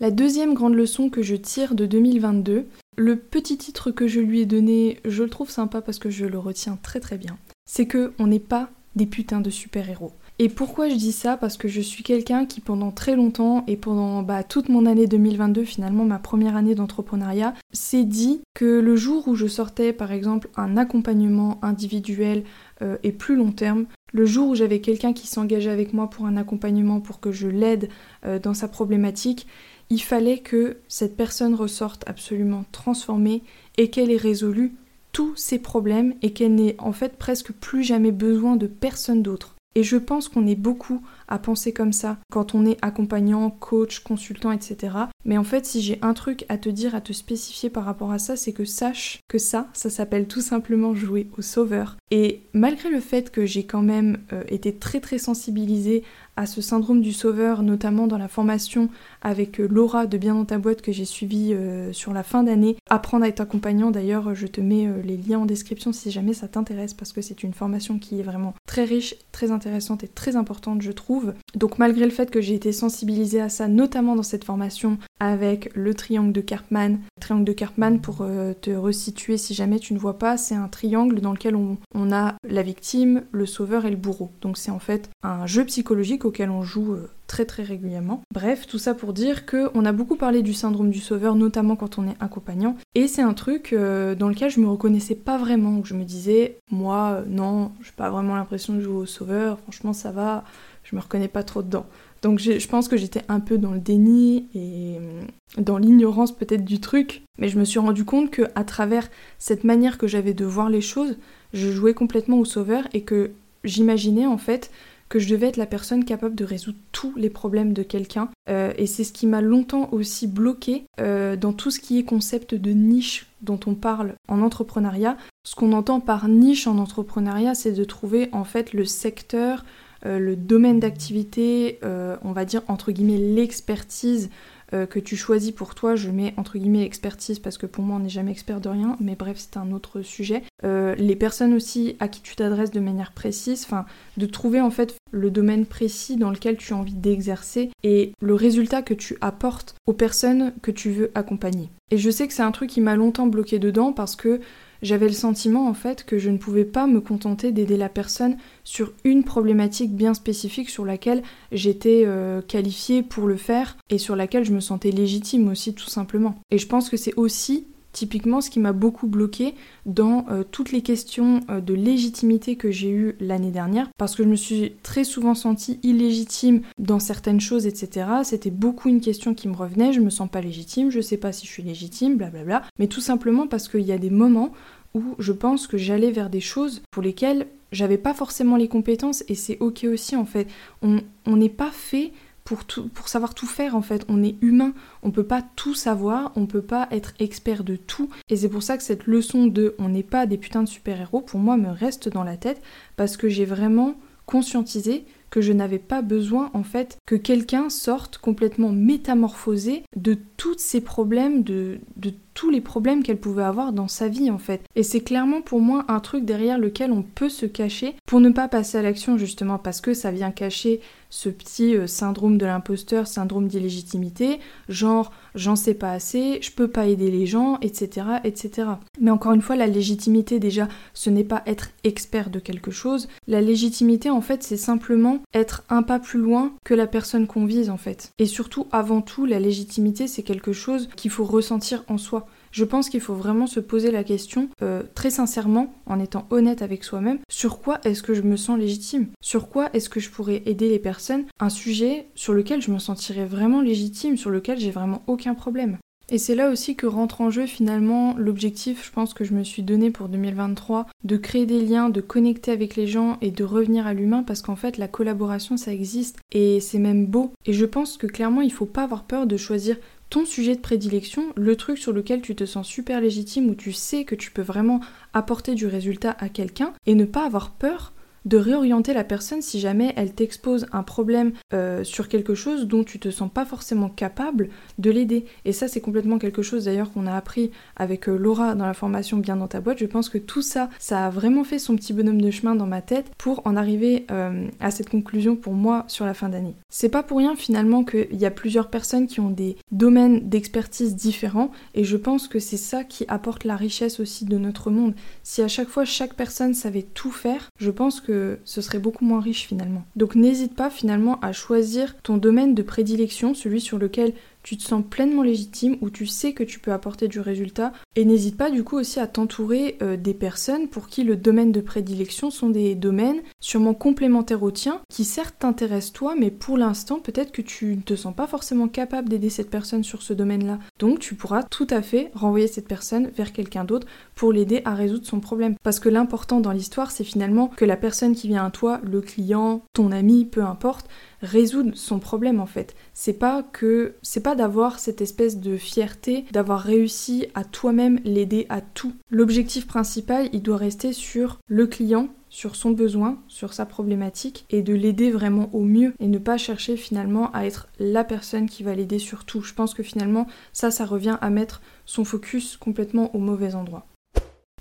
La 0.00 0.10
deuxième 0.10 0.54
grande 0.54 0.74
leçon 0.74 1.08
que 1.08 1.22
je 1.22 1.36
tire 1.36 1.74
de 1.74 1.86
2022, 1.86 2.66
le 2.96 3.16
petit 3.16 3.56
titre 3.56 3.90
que 3.90 4.06
je 4.06 4.20
lui 4.20 4.40
ai 4.40 4.46
donné, 4.46 5.00
je 5.04 5.22
le 5.22 5.30
trouve 5.30 5.50
sympa 5.50 5.80
parce 5.80 5.98
que 5.98 6.10
je 6.10 6.26
le 6.26 6.38
retiens 6.38 6.78
très 6.82 7.00
très 7.00 7.16
bien, 7.16 7.38
c'est 7.64 7.86
que 7.86 8.12
on 8.18 8.26
n'est 8.26 8.40
pas 8.40 8.70
des 8.96 9.06
putains 9.06 9.40
de 9.40 9.50
super-héros. 9.50 10.12
Et 10.40 10.48
pourquoi 10.48 10.88
je 10.88 10.96
dis 10.96 11.12
ça? 11.12 11.36
Parce 11.36 11.56
que 11.56 11.68
je 11.68 11.80
suis 11.80 12.02
quelqu'un 12.02 12.44
qui 12.44 12.60
pendant 12.60 12.90
très 12.90 13.14
longtemps 13.14 13.62
et 13.68 13.76
pendant 13.76 14.22
bah, 14.22 14.42
toute 14.42 14.68
mon 14.68 14.84
année 14.84 15.06
2022, 15.06 15.64
finalement 15.64 16.04
ma 16.04 16.18
première 16.18 16.56
année 16.56 16.74
d'entrepreneuriat, 16.74 17.54
s'est 17.72 18.04
dit 18.04 18.40
que 18.52 18.64
le 18.64 18.96
jour 18.96 19.28
où 19.28 19.36
je 19.36 19.46
sortais 19.46 19.92
par 19.92 20.10
exemple 20.10 20.48
un 20.56 20.76
accompagnement 20.76 21.60
individuel 21.62 22.42
euh, 22.82 22.96
et 23.04 23.12
plus 23.12 23.36
long 23.36 23.52
terme, 23.52 23.86
le 24.12 24.26
jour 24.26 24.48
où 24.48 24.54
j'avais 24.56 24.80
quelqu'un 24.80 25.12
qui 25.12 25.28
s'engageait 25.28 25.70
avec 25.70 25.92
moi 25.92 26.10
pour 26.10 26.26
un 26.26 26.36
accompagnement, 26.36 27.00
pour 27.00 27.20
que 27.20 27.30
je 27.30 27.46
l'aide 27.46 27.88
euh, 28.26 28.40
dans 28.40 28.54
sa 28.54 28.66
problématique, 28.66 29.46
il 29.88 30.02
fallait 30.02 30.38
que 30.38 30.78
cette 30.88 31.16
personne 31.16 31.54
ressorte 31.54 32.02
absolument 32.08 32.64
transformée 32.72 33.44
et 33.76 33.88
qu'elle 33.88 34.10
ait 34.10 34.16
résolu 34.16 34.72
tous 35.12 35.36
ses 35.36 35.60
problèmes 35.60 36.14
et 36.22 36.32
qu'elle 36.32 36.56
n'ait 36.56 36.74
en 36.80 36.92
fait 36.92 37.16
presque 37.18 37.52
plus 37.52 37.84
jamais 37.84 38.10
besoin 38.10 38.56
de 38.56 38.66
personne 38.66 39.22
d'autre. 39.22 39.53
Et 39.74 39.82
je 39.82 39.96
pense 39.96 40.28
qu'on 40.28 40.46
est 40.46 40.54
beaucoup 40.54 41.02
à 41.28 41.38
penser 41.38 41.72
comme 41.72 41.92
ça 41.92 42.18
quand 42.30 42.54
on 42.54 42.66
est 42.66 42.78
accompagnant, 42.82 43.50
coach, 43.50 44.00
consultant, 44.00 44.52
etc. 44.52 44.94
Mais 45.24 45.38
en 45.38 45.44
fait, 45.44 45.64
si 45.64 45.80
j'ai 45.80 45.98
un 46.02 46.14
truc 46.14 46.44
à 46.48 46.58
te 46.58 46.68
dire, 46.68 46.94
à 46.94 47.00
te 47.00 47.12
spécifier 47.12 47.70
par 47.70 47.84
rapport 47.84 48.12
à 48.12 48.18
ça, 48.18 48.36
c'est 48.36 48.52
que 48.52 48.64
sache 48.64 49.20
que 49.28 49.38
ça, 49.38 49.68
ça 49.72 49.90
s'appelle 49.90 50.26
tout 50.26 50.40
simplement 50.40 50.94
jouer 50.94 51.28
au 51.38 51.42
sauveur. 51.42 51.96
Et 52.10 52.42
malgré 52.52 52.90
le 52.90 53.00
fait 53.00 53.30
que 53.30 53.46
j'ai 53.46 53.64
quand 53.64 53.82
même 53.82 54.18
euh, 54.32 54.42
été 54.48 54.74
très 54.74 55.00
très 55.00 55.18
sensibilisée 55.18 56.02
à 56.36 56.46
ce 56.46 56.60
syndrome 56.60 57.00
du 57.00 57.12
sauveur, 57.12 57.62
notamment 57.62 58.06
dans 58.06 58.18
la 58.18 58.28
formation 58.28 58.90
avec 59.22 59.60
euh, 59.60 59.68
Laura 59.70 60.06
de 60.06 60.18
Bien 60.18 60.34
dans 60.34 60.44
ta 60.44 60.58
boîte 60.58 60.82
que 60.82 60.92
j'ai 60.92 61.04
suivie 61.04 61.54
euh, 61.54 61.92
sur 61.92 62.12
la 62.12 62.22
fin 62.22 62.42
d'année. 62.42 62.76
Apprendre 62.90 63.24
à 63.24 63.28
être 63.28 63.40
accompagnant, 63.40 63.90
d'ailleurs, 63.90 64.34
je 64.34 64.46
te 64.46 64.60
mets 64.60 64.88
les 65.02 65.16
liens 65.16 65.40
en 65.40 65.46
description 65.46 65.92
si 65.92 66.10
jamais 66.10 66.34
ça 66.34 66.48
t'intéresse 66.48 66.94
parce 66.94 67.12
que 67.12 67.22
c'est 67.22 67.42
une 67.42 67.54
formation 67.54 67.98
qui 67.98 68.20
est 68.20 68.24
vraiment 68.24 68.54
très 68.66 68.84
riche, 68.84 69.14
très 69.32 69.50
intéressante 69.50 70.04
et 70.04 70.08
très 70.08 70.36
importante, 70.36 70.82
je 70.82 70.92
trouve 70.92 71.13
donc 71.54 71.78
malgré 71.78 72.04
le 72.04 72.10
fait 72.10 72.30
que 72.30 72.40
j'ai 72.40 72.54
été 72.54 72.72
sensibilisée 72.72 73.40
à 73.40 73.48
ça, 73.48 73.68
notamment 73.68 74.16
dans 74.16 74.22
cette 74.22 74.44
formation 74.44 74.98
avec 75.20 75.70
le 75.74 75.94
triangle 75.94 76.32
de 76.32 76.40
Karpman. 76.40 76.98
Le 77.16 77.20
triangle 77.20 77.44
de 77.44 77.52
Karpman, 77.52 77.98
pour 78.00 78.18
euh, 78.20 78.52
te 78.60 78.70
resituer 78.70 79.36
si 79.36 79.54
jamais 79.54 79.78
tu 79.78 79.94
ne 79.94 79.98
vois 79.98 80.18
pas, 80.18 80.36
c'est 80.36 80.54
un 80.54 80.68
triangle 80.68 81.20
dans 81.20 81.32
lequel 81.32 81.56
on, 81.56 81.78
a 82.12 82.34
la 82.48 82.62
victime, 82.62 83.22
le 83.32 83.46
sauveur 83.46 83.86
et 83.86 83.90
le 83.90 83.96
bourreau. 83.96 84.30
Donc 84.40 84.58
c'est 84.58 84.70
en 84.70 84.78
fait 84.78 85.08
un 85.22 85.46
jeu 85.46 85.64
psychologique 85.64 86.24
auquel 86.24 86.50
on 86.50 86.62
joue 86.62 86.92
euh, 86.92 87.10
très 87.26 87.46
très 87.46 87.62
régulièrement. 87.62 88.22
Bref, 88.32 88.66
tout 88.66 88.78
ça 88.78 88.94
pour 88.94 89.12
dire 89.12 89.46
que 89.46 89.70
on 89.74 89.84
a 89.84 89.92
beaucoup 89.92 90.16
parlé 90.16 90.42
du 90.42 90.52
syndrome 90.52 90.90
du 90.90 91.00
sauveur, 91.00 91.34
notamment 91.34 91.76
quand 91.76 91.98
on 91.98 92.06
est 92.06 92.16
accompagnant, 92.20 92.76
et 92.94 93.08
c'est 93.08 93.22
un 93.22 93.34
truc 93.34 93.72
euh, 93.72 94.14
dans 94.14 94.28
lequel 94.28 94.50
je 94.50 94.60
me 94.60 94.68
reconnaissais 94.68 95.14
pas 95.14 95.38
vraiment, 95.38 95.78
où 95.78 95.84
je 95.84 95.94
me 95.94 96.04
disais, 96.04 96.58
moi, 96.70 97.22
non, 97.26 97.72
j'ai 97.82 97.92
pas 97.96 98.10
vraiment 98.10 98.36
l'impression 98.36 98.74
de 98.74 98.80
jouer 98.80 98.94
au 98.94 99.06
sauveur, 99.06 99.58
franchement 99.60 99.92
ça 99.92 100.12
va, 100.12 100.44
je 100.84 100.94
me 100.94 101.00
reconnais 101.00 101.28
pas 101.28 101.42
trop 101.42 101.62
dedans. 101.62 101.86
Donc 102.22 102.38
je 102.38 102.68
pense 102.68 102.88
que 102.88 102.96
j'étais 102.96 103.22
un 103.28 103.40
peu 103.40 103.58
dans 103.58 103.72
le 103.72 103.80
déni 103.80 104.48
et 104.54 104.96
euh, 104.98 105.22
dans 105.58 105.76
l'ignorance 105.76 106.34
peut-être 106.34 106.64
du 106.64 106.80
truc, 106.80 107.22
mais 107.38 107.48
je 107.48 107.58
me 107.58 107.64
suis 107.64 107.78
rendu 107.78 108.04
compte 108.04 108.30
que 108.30 108.42
à 108.54 108.64
travers 108.64 109.10
cette 109.38 109.64
manière 109.64 109.98
que 109.98 110.06
j'avais 110.06 110.32
de 110.32 110.44
voir 110.44 110.70
les 110.70 110.80
choses, 110.80 111.18
je 111.52 111.70
jouais 111.70 111.92
complètement 111.92 112.38
au 112.38 112.44
sauveur 112.44 112.84
et 112.94 113.02
que 113.02 113.32
j'imaginais 113.64 114.26
en 114.26 114.38
fait 114.38 114.70
que 115.08 115.18
je 115.18 115.28
devais 115.28 115.48
être 115.48 115.56
la 115.56 115.66
personne 115.66 116.04
capable 116.04 116.34
de 116.34 116.44
résoudre 116.44 116.78
tous 116.92 117.12
les 117.16 117.30
problèmes 117.30 117.72
de 117.72 117.82
quelqu'un. 117.82 118.30
Euh, 118.48 118.72
et 118.76 118.86
c'est 118.86 119.04
ce 119.04 119.12
qui 119.12 119.26
m'a 119.26 119.40
longtemps 119.40 119.88
aussi 119.92 120.26
bloqué 120.26 120.84
euh, 121.00 121.36
dans 121.36 121.52
tout 121.52 121.70
ce 121.70 121.78
qui 121.78 121.98
est 121.98 122.04
concept 122.04 122.54
de 122.54 122.70
niche 122.70 123.26
dont 123.42 123.60
on 123.66 123.74
parle 123.74 124.14
en 124.28 124.40
entrepreneuriat. 124.40 125.16
Ce 125.46 125.54
qu'on 125.54 125.72
entend 125.72 126.00
par 126.00 126.28
niche 126.28 126.66
en 126.66 126.78
entrepreneuriat, 126.78 127.54
c'est 127.54 127.72
de 127.72 127.84
trouver 127.84 128.28
en 128.32 128.44
fait 128.44 128.72
le 128.72 128.86
secteur, 128.86 129.64
le 130.04 130.36
domaine 130.36 130.80
d'activité, 130.80 131.78
euh, 131.84 132.16
on 132.22 132.32
va 132.32 132.44
dire 132.44 132.62
entre 132.68 132.92
guillemets 132.92 133.18
l'expertise 133.18 134.30
euh, 134.72 134.86
que 134.86 134.98
tu 134.98 135.16
choisis 135.16 135.52
pour 135.52 135.74
toi, 135.74 135.94
je 135.94 136.10
mets 136.10 136.34
entre 136.36 136.58
guillemets 136.58 136.84
expertise 136.84 137.38
parce 137.38 137.58
que 137.58 137.66
pour 137.66 137.84
moi 137.84 137.96
on 137.96 138.00
n'est 138.00 138.08
jamais 138.08 138.30
expert 138.30 138.60
de 138.60 138.68
rien, 138.68 138.96
mais 139.00 139.14
bref 139.14 139.36
c'est 139.38 139.56
un 139.56 139.72
autre 139.72 140.02
sujet. 140.02 140.42
les 140.62 141.16
personnes 141.16 141.54
aussi 141.54 141.96
à 142.00 142.08
qui 142.08 142.20
tu 142.22 142.36
t'adresses 142.36 142.70
de 142.70 142.80
manière 142.80 143.12
précise, 143.12 143.64
enfin 143.64 143.84
de 144.16 144.26
trouver 144.26 144.60
en 144.60 144.70
fait 144.70 144.96
le 145.10 145.30
domaine 145.30 145.66
précis 145.66 146.16
dans 146.16 146.30
lequel 146.30 146.56
tu 146.56 146.72
as 146.72 146.76
envie 146.76 146.94
d'exercer 146.94 147.70
et 147.82 148.12
le 148.20 148.34
résultat 148.34 148.82
que 148.82 148.94
tu 148.94 149.16
apportes 149.20 149.74
aux 149.86 149.92
personnes 149.92 150.52
que 150.62 150.70
tu 150.70 150.90
veux 150.90 151.10
accompagner. 151.14 151.70
Et 151.90 151.98
je 151.98 152.10
sais 152.10 152.26
que 152.26 152.32
c'est 152.34 152.42
un 152.42 152.50
truc 152.50 152.70
qui 152.70 152.80
m'a 152.80 152.96
longtemps 152.96 153.26
bloqué 153.26 153.58
dedans 153.58 153.92
parce 153.92 154.16
que 154.16 154.40
j'avais 154.84 155.08
le 155.08 155.14
sentiment 155.14 155.66
en 155.66 155.74
fait 155.74 156.04
que 156.04 156.18
je 156.18 156.30
ne 156.30 156.36
pouvais 156.36 156.66
pas 156.66 156.86
me 156.86 157.00
contenter 157.00 157.50
d'aider 157.52 157.76
la 157.76 157.88
personne 157.88 158.36
sur 158.62 158.92
une 159.02 159.24
problématique 159.24 159.96
bien 159.96 160.14
spécifique 160.14 160.68
sur 160.68 160.84
laquelle 160.84 161.22
j'étais 161.52 162.04
euh, 162.06 162.42
qualifiée 162.42 163.02
pour 163.02 163.26
le 163.26 163.36
faire 163.36 163.76
et 163.88 163.98
sur 163.98 164.14
laquelle 164.14 164.44
je 164.44 164.52
me 164.52 164.60
sentais 164.60 164.90
légitime 164.90 165.48
aussi 165.48 165.74
tout 165.74 165.88
simplement. 165.88 166.36
Et 166.50 166.58
je 166.58 166.66
pense 166.66 166.90
que 166.90 166.98
c'est 166.98 167.14
aussi 167.16 167.66
typiquement 167.94 168.42
ce 168.42 168.50
qui 168.50 168.60
m'a 168.60 168.72
beaucoup 168.72 169.06
bloqué 169.06 169.54
dans 169.86 170.26
euh, 170.28 170.44
toutes 170.50 170.72
les 170.72 170.82
questions 170.82 171.40
euh, 171.48 171.62
de 171.62 171.72
légitimité 171.72 172.56
que 172.56 172.70
j'ai 172.70 172.90
eues 172.90 173.16
l'année 173.20 173.50
dernière, 173.50 173.88
parce 173.96 174.14
que 174.14 174.22
je 174.22 174.28
me 174.28 174.36
suis 174.36 174.74
très 174.82 175.04
souvent 175.04 175.34
sentie 175.34 175.80
illégitime 175.82 176.60
dans 176.78 176.98
certaines 176.98 177.40
choses, 177.40 177.66
etc. 177.66 178.06
C'était 178.24 178.50
beaucoup 178.50 178.90
une 178.90 179.00
question 179.00 179.32
qui 179.32 179.48
me 179.48 179.56
revenait, 179.56 179.94
je 179.94 180.00
me 180.00 180.10
sens 180.10 180.28
pas 180.28 180.42
légitime, 180.42 180.90
je 180.90 181.00
sais 181.00 181.16
pas 181.16 181.32
si 181.32 181.46
je 181.46 181.52
suis 181.52 181.62
légitime, 181.62 182.16
blablabla, 182.16 182.64
mais 182.78 182.88
tout 182.88 183.00
simplement 183.00 183.46
parce 183.46 183.68
qu'il 183.68 183.82
y 183.82 183.92
a 183.92 183.98
des 183.98 184.10
moments 184.10 184.52
où 184.94 185.14
je 185.18 185.32
pense 185.32 185.66
que 185.66 185.78
j'allais 185.78 186.10
vers 186.10 186.30
des 186.30 186.40
choses 186.40 186.82
pour 186.90 187.02
lesquelles 187.02 187.46
j'avais 187.72 187.98
pas 187.98 188.14
forcément 188.14 188.56
les 188.56 188.68
compétences 188.68 189.24
et 189.28 189.34
c'est 189.34 189.58
ok 189.60 189.86
aussi 189.92 190.16
en 190.16 190.24
fait. 190.24 190.48
On 190.82 191.36
n'est 191.36 191.48
pas 191.48 191.70
fait 191.70 192.12
pour, 192.44 193.08
savoir 193.08 193.34
tout 193.34 193.46
faire 193.46 193.74
en 193.74 193.82
fait. 193.82 194.04
On 194.08 194.22
est 194.22 194.36
humain, 194.42 194.74
on 195.02 195.10
peut 195.10 195.24
pas 195.24 195.42
tout 195.56 195.74
savoir, 195.74 196.32
on 196.36 196.46
peut 196.46 196.62
pas 196.62 196.88
être 196.90 197.14
expert 197.18 197.64
de 197.64 197.76
tout. 197.76 198.10
Et 198.28 198.36
c'est 198.36 198.48
pour 198.48 198.62
ça 198.62 198.76
que 198.76 198.82
cette 198.82 199.06
leçon 199.06 199.46
de 199.46 199.74
on 199.78 199.88
n'est 199.88 200.02
pas 200.02 200.26
des 200.26 200.38
putains 200.38 200.62
de 200.62 200.68
super-héros 200.68 201.22
pour 201.22 201.40
moi 201.40 201.56
me 201.56 201.70
reste 201.70 202.08
dans 202.08 202.24
la 202.24 202.36
tête 202.36 202.62
parce 202.96 203.16
que 203.16 203.28
j'ai 203.28 203.46
vraiment 203.46 203.96
conscientisé 204.26 205.04
que 205.34 205.40
je 205.40 205.52
n'avais 205.52 205.80
pas 205.80 206.00
besoin 206.00 206.50
en 206.54 206.62
fait 206.62 206.96
que 207.06 207.16
quelqu'un 207.16 207.68
sorte 207.68 208.18
complètement 208.18 208.70
métamorphosé 208.70 209.82
de 209.96 210.16
tous 210.36 210.56
ces 210.58 210.80
problèmes, 210.80 211.42
de, 211.42 211.80
de 211.96 212.14
tous 212.34 212.50
les 212.50 212.60
problèmes 212.60 213.02
qu'elle 213.02 213.18
pouvait 213.18 213.42
avoir 213.42 213.72
dans 213.72 213.88
sa 213.88 214.06
vie 214.06 214.30
en 214.30 214.38
fait. 214.38 214.62
Et 214.76 214.84
c'est 214.84 215.00
clairement 215.00 215.42
pour 215.42 215.60
moi 215.60 215.84
un 215.88 215.98
truc 215.98 216.24
derrière 216.24 216.58
lequel 216.58 216.92
on 216.92 217.02
peut 217.02 217.28
se 217.28 217.46
cacher 217.46 217.96
pour 218.06 218.20
ne 218.20 218.30
pas 218.30 218.46
passer 218.46 218.78
à 218.78 218.82
l'action 218.82 219.18
justement 219.18 219.58
parce 219.58 219.80
que 219.80 219.92
ça 219.92 220.12
vient 220.12 220.30
cacher 220.30 220.80
ce 221.14 221.28
petit 221.28 221.76
euh, 221.76 221.86
syndrome 221.86 222.38
de 222.38 222.44
l'imposteur, 222.44 223.06
syndrome 223.06 223.46
d'illégitimité, 223.46 224.40
genre 224.68 225.12
j'en 225.36 225.54
sais 225.54 225.74
pas 225.74 225.92
assez, 225.92 226.40
je 226.42 226.50
peux 226.50 226.66
pas 226.66 226.88
aider 226.88 227.08
les 227.08 227.24
gens, 227.24 227.58
etc., 227.60 228.06
etc. 228.24 228.68
Mais 229.00 229.12
encore 229.12 229.32
une 229.32 229.40
fois, 229.40 229.54
la 229.54 229.68
légitimité 229.68 230.40
déjà, 230.40 230.66
ce 230.92 231.10
n'est 231.10 231.22
pas 231.22 231.44
être 231.46 231.70
expert 231.84 232.30
de 232.30 232.40
quelque 232.40 232.72
chose. 232.72 233.08
La 233.28 233.40
légitimité 233.40 234.10
en 234.10 234.20
fait, 234.20 234.42
c'est 234.42 234.56
simplement 234.56 235.20
être 235.32 235.62
un 235.68 235.84
pas 235.84 236.00
plus 236.00 236.18
loin 236.18 236.52
que 236.64 236.74
la 236.74 236.88
personne 236.88 237.28
qu'on 237.28 237.46
vise 237.46 237.70
en 237.70 237.76
fait. 237.76 238.10
Et 238.18 238.26
surtout, 238.26 238.66
avant 238.72 239.00
tout, 239.00 239.24
la 239.24 239.38
légitimité, 239.38 240.08
c'est 240.08 240.24
quelque 240.24 240.52
chose 240.52 240.88
qu'il 240.96 241.12
faut 241.12 241.24
ressentir 241.24 241.84
en 241.86 241.96
soi. 241.96 242.26
Je 242.54 242.64
pense 242.64 242.88
qu'il 242.88 243.00
faut 243.00 243.16
vraiment 243.16 243.48
se 243.48 243.58
poser 243.58 243.90
la 243.90 244.04
question 244.04 244.48
euh, 244.62 244.84
très 244.94 245.10
sincèrement, 245.10 245.74
en 245.86 245.98
étant 245.98 246.28
honnête 246.30 246.62
avec 246.62 246.84
soi-même, 246.84 247.18
sur 247.28 247.58
quoi 247.58 247.80
est-ce 247.82 248.00
que 248.00 248.14
je 248.14 248.22
me 248.22 248.36
sens 248.36 248.56
légitime? 248.56 249.08
Sur 249.20 249.48
quoi 249.48 249.70
est-ce 249.72 249.88
que 249.88 249.98
je 249.98 250.08
pourrais 250.08 250.40
aider 250.46 250.68
les 250.68 250.78
personnes? 250.78 251.24
Un 251.40 251.48
sujet 251.48 252.06
sur 252.14 252.32
lequel 252.32 252.62
je 252.62 252.70
me 252.70 252.78
sentirais 252.78 253.24
vraiment 253.24 253.60
légitime, 253.60 254.16
sur 254.16 254.30
lequel 254.30 254.60
j'ai 254.60 254.70
vraiment 254.70 255.02
aucun 255.08 255.34
problème. 255.34 255.78
Et 256.14 256.18
c'est 256.18 256.36
là 256.36 256.48
aussi 256.48 256.76
que 256.76 256.86
rentre 256.86 257.22
en 257.22 257.30
jeu 257.30 257.44
finalement 257.44 258.14
l'objectif, 258.16 258.86
je 258.86 258.92
pense 258.92 259.14
que 259.14 259.24
je 259.24 259.34
me 259.34 259.42
suis 259.42 259.64
donné 259.64 259.90
pour 259.90 260.08
2023, 260.08 260.86
de 261.02 261.16
créer 261.16 261.44
des 261.44 261.60
liens, 261.60 261.90
de 261.90 262.00
connecter 262.00 262.52
avec 262.52 262.76
les 262.76 262.86
gens 262.86 263.18
et 263.20 263.32
de 263.32 263.42
revenir 263.42 263.88
à 263.88 263.94
l'humain 263.94 264.22
parce 264.22 264.40
qu'en 264.40 264.54
fait 264.54 264.78
la 264.78 264.86
collaboration 264.86 265.56
ça 265.56 265.72
existe 265.72 266.20
et 266.30 266.60
c'est 266.60 266.78
même 266.78 267.06
beau. 267.06 267.32
Et 267.46 267.52
je 267.52 267.64
pense 267.64 267.96
que 267.96 268.06
clairement 268.06 268.42
il 268.42 268.52
faut 268.52 268.64
pas 268.64 268.84
avoir 268.84 269.02
peur 269.02 269.26
de 269.26 269.36
choisir 269.36 269.76
ton 270.08 270.24
sujet 270.24 270.54
de 270.54 270.60
prédilection, 270.60 271.32
le 271.34 271.56
truc 271.56 271.78
sur 271.78 271.92
lequel 271.92 272.20
tu 272.20 272.36
te 272.36 272.46
sens 272.46 272.68
super 272.68 273.00
légitime, 273.00 273.50
où 273.50 273.56
tu 273.56 273.72
sais 273.72 274.04
que 274.04 274.14
tu 274.14 274.30
peux 274.30 274.42
vraiment 274.42 274.78
apporter 275.14 275.56
du 275.56 275.66
résultat 275.66 276.14
à 276.20 276.28
quelqu'un, 276.28 276.74
et 276.86 276.94
ne 276.94 277.06
pas 277.06 277.26
avoir 277.26 277.50
peur 277.50 277.92
de 278.24 278.36
réorienter 278.36 278.94
la 278.94 279.04
personne 279.04 279.42
si 279.42 279.60
jamais 279.60 279.92
elle 279.96 280.14
t'expose 280.14 280.66
un 280.72 280.82
problème 280.82 281.32
euh, 281.52 281.84
sur 281.84 282.08
quelque 282.08 282.34
chose 282.34 282.66
dont 282.66 282.84
tu 282.84 282.98
te 282.98 283.10
sens 283.10 283.30
pas 283.32 283.44
forcément 283.44 283.88
capable 283.88 284.48
de 284.78 284.90
l'aider. 284.90 285.26
Et 285.44 285.52
ça, 285.52 285.68
c'est 285.68 285.80
complètement 285.80 286.18
quelque 286.18 286.42
chose 286.42 286.64
d'ailleurs 286.64 286.92
qu'on 286.92 287.06
a 287.06 287.14
appris 287.14 287.50
avec 287.76 288.08
euh, 288.08 288.16
Laura 288.16 288.54
dans 288.54 288.66
la 288.66 288.74
formation 288.74 289.18
Bien 289.18 289.36
dans 289.36 289.48
ta 289.48 289.60
boîte. 289.60 289.78
Je 289.78 289.86
pense 289.86 290.08
que 290.08 290.18
tout 290.18 290.42
ça, 290.42 290.70
ça 290.78 291.06
a 291.06 291.10
vraiment 291.10 291.44
fait 291.44 291.58
son 291.58 291.76
petit 291.76 291.92
bonhomme 291.92 292.20
de 292.20 292.30
chemin 292.30 292.54
dans 292.54 292.66
ma 292.66 292.82
tête 292.82 293.10
pour 293.18 293.42
en 293.46 293.56
arriver 293.56 294.06
euh, 294.10 294.46
à 294.60 294.70
cette 294.70 294.90
conclusion 294.90 295.36
pour 295.36 295.52
moi 295.52 295.84
sur 295.88 296.06
la 296.06 296.14
fin 296.14 296.28
d'année. 296.28 296.54
C'est 296.70 296.88
pas 296.88 297.02
pour 297.02 297.18
rien 297.18 297.36
finalement 297.36 297.84
qu'il 297.84 298.16
y 298.16 298.26
a 298.26 298.30
plusieurs 298.30 298.70
personnes 298.70 299.06
qui 299.06 299.20
ont 299.20 299.30
des 299.30 299.56
domaines 299.70 300.28
d'expertise 300.28 300.94
différents 300.94 301.50
et 301.74 301.84
je 301.84 301.96
pense 301.96 302.28
que 302.28 302.38
c'est 302.38 302.56
ça 302.56 302.84
qui 302.84 303.04
apporte 303.08 303.44
la 303.44 303.56
richesse 303.56 304.00
aussi 304.00 304.24
de 304.24 304.38
notre 304.38 304.70
monde. 304.70 304.94
Si 305.22 305.42
à 305.42 305.48
chaque 305.48 305.68
fois 305.68 305.84
chaque 305.84 306.14
personne 306.14 306.54
savait 306.54 306.82
tout 306.82 307.10
faire, 307.10 307.48
je 307.58 307.70
pense 307.70 308.00
que 308.00 308.13
ce 308.44 308.60
serait 308.60 308.78
beaucoup 308.78 309.04
moins 309.04 309.20
riche 309.20 309.46
finalement. 309.46 309.84
Donc 309.96 310.14
n'hésite 310.14 310.54
pas 310.54 310.70
finalement 310.70 311.20
à 311.20 311.32
choisir 311.32 311.96
ton 312.02 312.16
domaine 312.16 312.54
de 312.54 312.62
prédilection, 312.62 313.34
celui 313.34 313.60
sur 313.60 313.78
lequel 313.78 314.12
tu 314.44 314.56
te 314.56 314.62
sens 314.62 314.84
pleinement 314.88 315.22
légitime, 315.22 315.76
où 315.80 315.90
tu 315.90 316.06
sais 316.06 316.32
que 316.34 316.44
tu 316.44 316.60
peux 316.60 316.72
apporter 316.72 317.08
du 317.08 317.18
résultat. 317.18 317.72
Et 317.96 318.04
n'hésite 318.04 318.36
pas 318.36 318.50
du 318.50 318.62
coup 318.62 318.76
aussi 318.76 319.00
à 319.00 319.06
t'entourer 319.06 319.78
euh, 319.82 319.96
des 319.96 320.14
personnes 320.14 320.68
pour 320.68 320.86
qui 320.86 321.02
le 321.02 321.16
domaine 321.16 321.50
de 321.50 321.60
prédilection 321.60 322.30
sont 322.30 322.50
des 322.50 322.74
domaines 322.74 323.22
sûrement 323.40 323.74
complémentaires 323.74 324.42
au 324.42 324.50
tien, 324.50 324.80
qui 324.88 325.04
certes 325.04 325.36
t'intéressent 325.38 325.94
toi, 325.94 326.14
mais 326.18 326.30
pour 326.30 326.58
l'instant 326.58 327.00
peut-être 327.00 327.32
que 327.32 327.42
tu 327.42 327.74
ne 327.74 327.80
te 327.80 327.96
sens 327.96 328.14
pas 328.14 328.26
forcément 328.26 328.68
capable 328.68 329.08
d'aider 329.08 329.30
cette 329.30 329.50
personne 329.50 329.82
sur 329.82 330.02
ce 330.02 330.12
domaine-là. 330.12 330.58
Donc 330.78 330.98
tu 330.98 331.14
pourras 331.14 331.42
tout 331.42 331.66
à 331.70 331.80
fait 331.80 332.10
renvoyer 332.14 332.46
cette 332.46 332.68
personne 332.68 333.08
vers 333.16 333.32
quelqu'un 333.32 333.64
d'autre 333.64 333.86
pour 334.14 334.32
l'aider 334.32 334.60
à 334.66 334.74
résoudre 334.74 335.06
son 335.06 335.20
problème. 335.20 335.54
Parce 335.62 335.80
que 335.80 335.88
l'important 335.88 336.40
dans 336.40 336.52
l'histoire, 336.52 336.90
c'est 336.90 337.04
finalement 337.04 337.48
que 337.48 337.64
la 337.64 337.76
personne 337.76 338.14
qui 338.14 338.28
vient 338.28 338.44
à 338.44 338.50
toi, 338.50 338.80
le 338.84 339.00
client, 339.00 339.62
ton 339.72 339.90
ami, 339.90 340.26
peu 340.26 340.42
importe, 340.42 340.88
résoudre 341.24 341.72
son 341.74 341.98
problème 341.98 342.40
en 342.40 342.46
fait. 342.46 342.74
C'est 342.92 343.18
pas 343.18 343.42
que 343.42 343.94
c'est 344.02 344.22
pas 344.22 344.34
d'avoir 344.34 344.78
cette 344.78 345.00
espèce 345.00 345.38
de 345.38 345.56
fierté 345.56 346.24
d'avoir 346.32 346.60
réussi 346.60 347.26
à 347.34 347.44
toi-même 347.44 348.00
l'aider 348.04 348.46
à 348.48 348.60
tout. 348.60 348.92
L'objectif 349.10 349.66
principal, 349.66 350.28
il 350.32 350.42
doit 350.42 350.56
rester 350.56 350.92
sur 350.92 351.38
le 351.48 351.66
client 351.66 352.08
sur 352.34 352.56
son 352.56 352.72
besoin, 352.72 353.22
sur 353.28 353.52
sa 353.52 353.64
problématique 353.64 354.44
et 354.50 354.62
de 354.62 354.74
l'aider 354.74 355.12
vraiment 355.12 355.50
au 355.52 355.60
mieux 355.60 355.94
et 356.00 356.08
ne 356.08 356.18
pas 356.18 356.36
chercher 356.36 356.76
finalement 356.76 357.30
à 357.30 357.46
être 357.46 357.68
la 357.78 358.02
personne 358.02 358.48
qui 358.48 358.64
va 358.64 358.74
l'aider 358.74 358.98
sur 358.98 359.24
tout. 359.24 359.42
Je 359.42 359.54
pense 359.54 359.72
que 359.72 359.84
finalement 359.84 360.26
ça 360.52 360.72
ça 360.72 360.84
revient 360.84 361.16
à 361.20 361.30
mettre 361.30 361.62
son 361.84 362.04
focus 362.04 362.56
complètement 362.56 363.14
au 363.14 363.18
mauvais 363.18 363.54
endroit. 363.54 363.86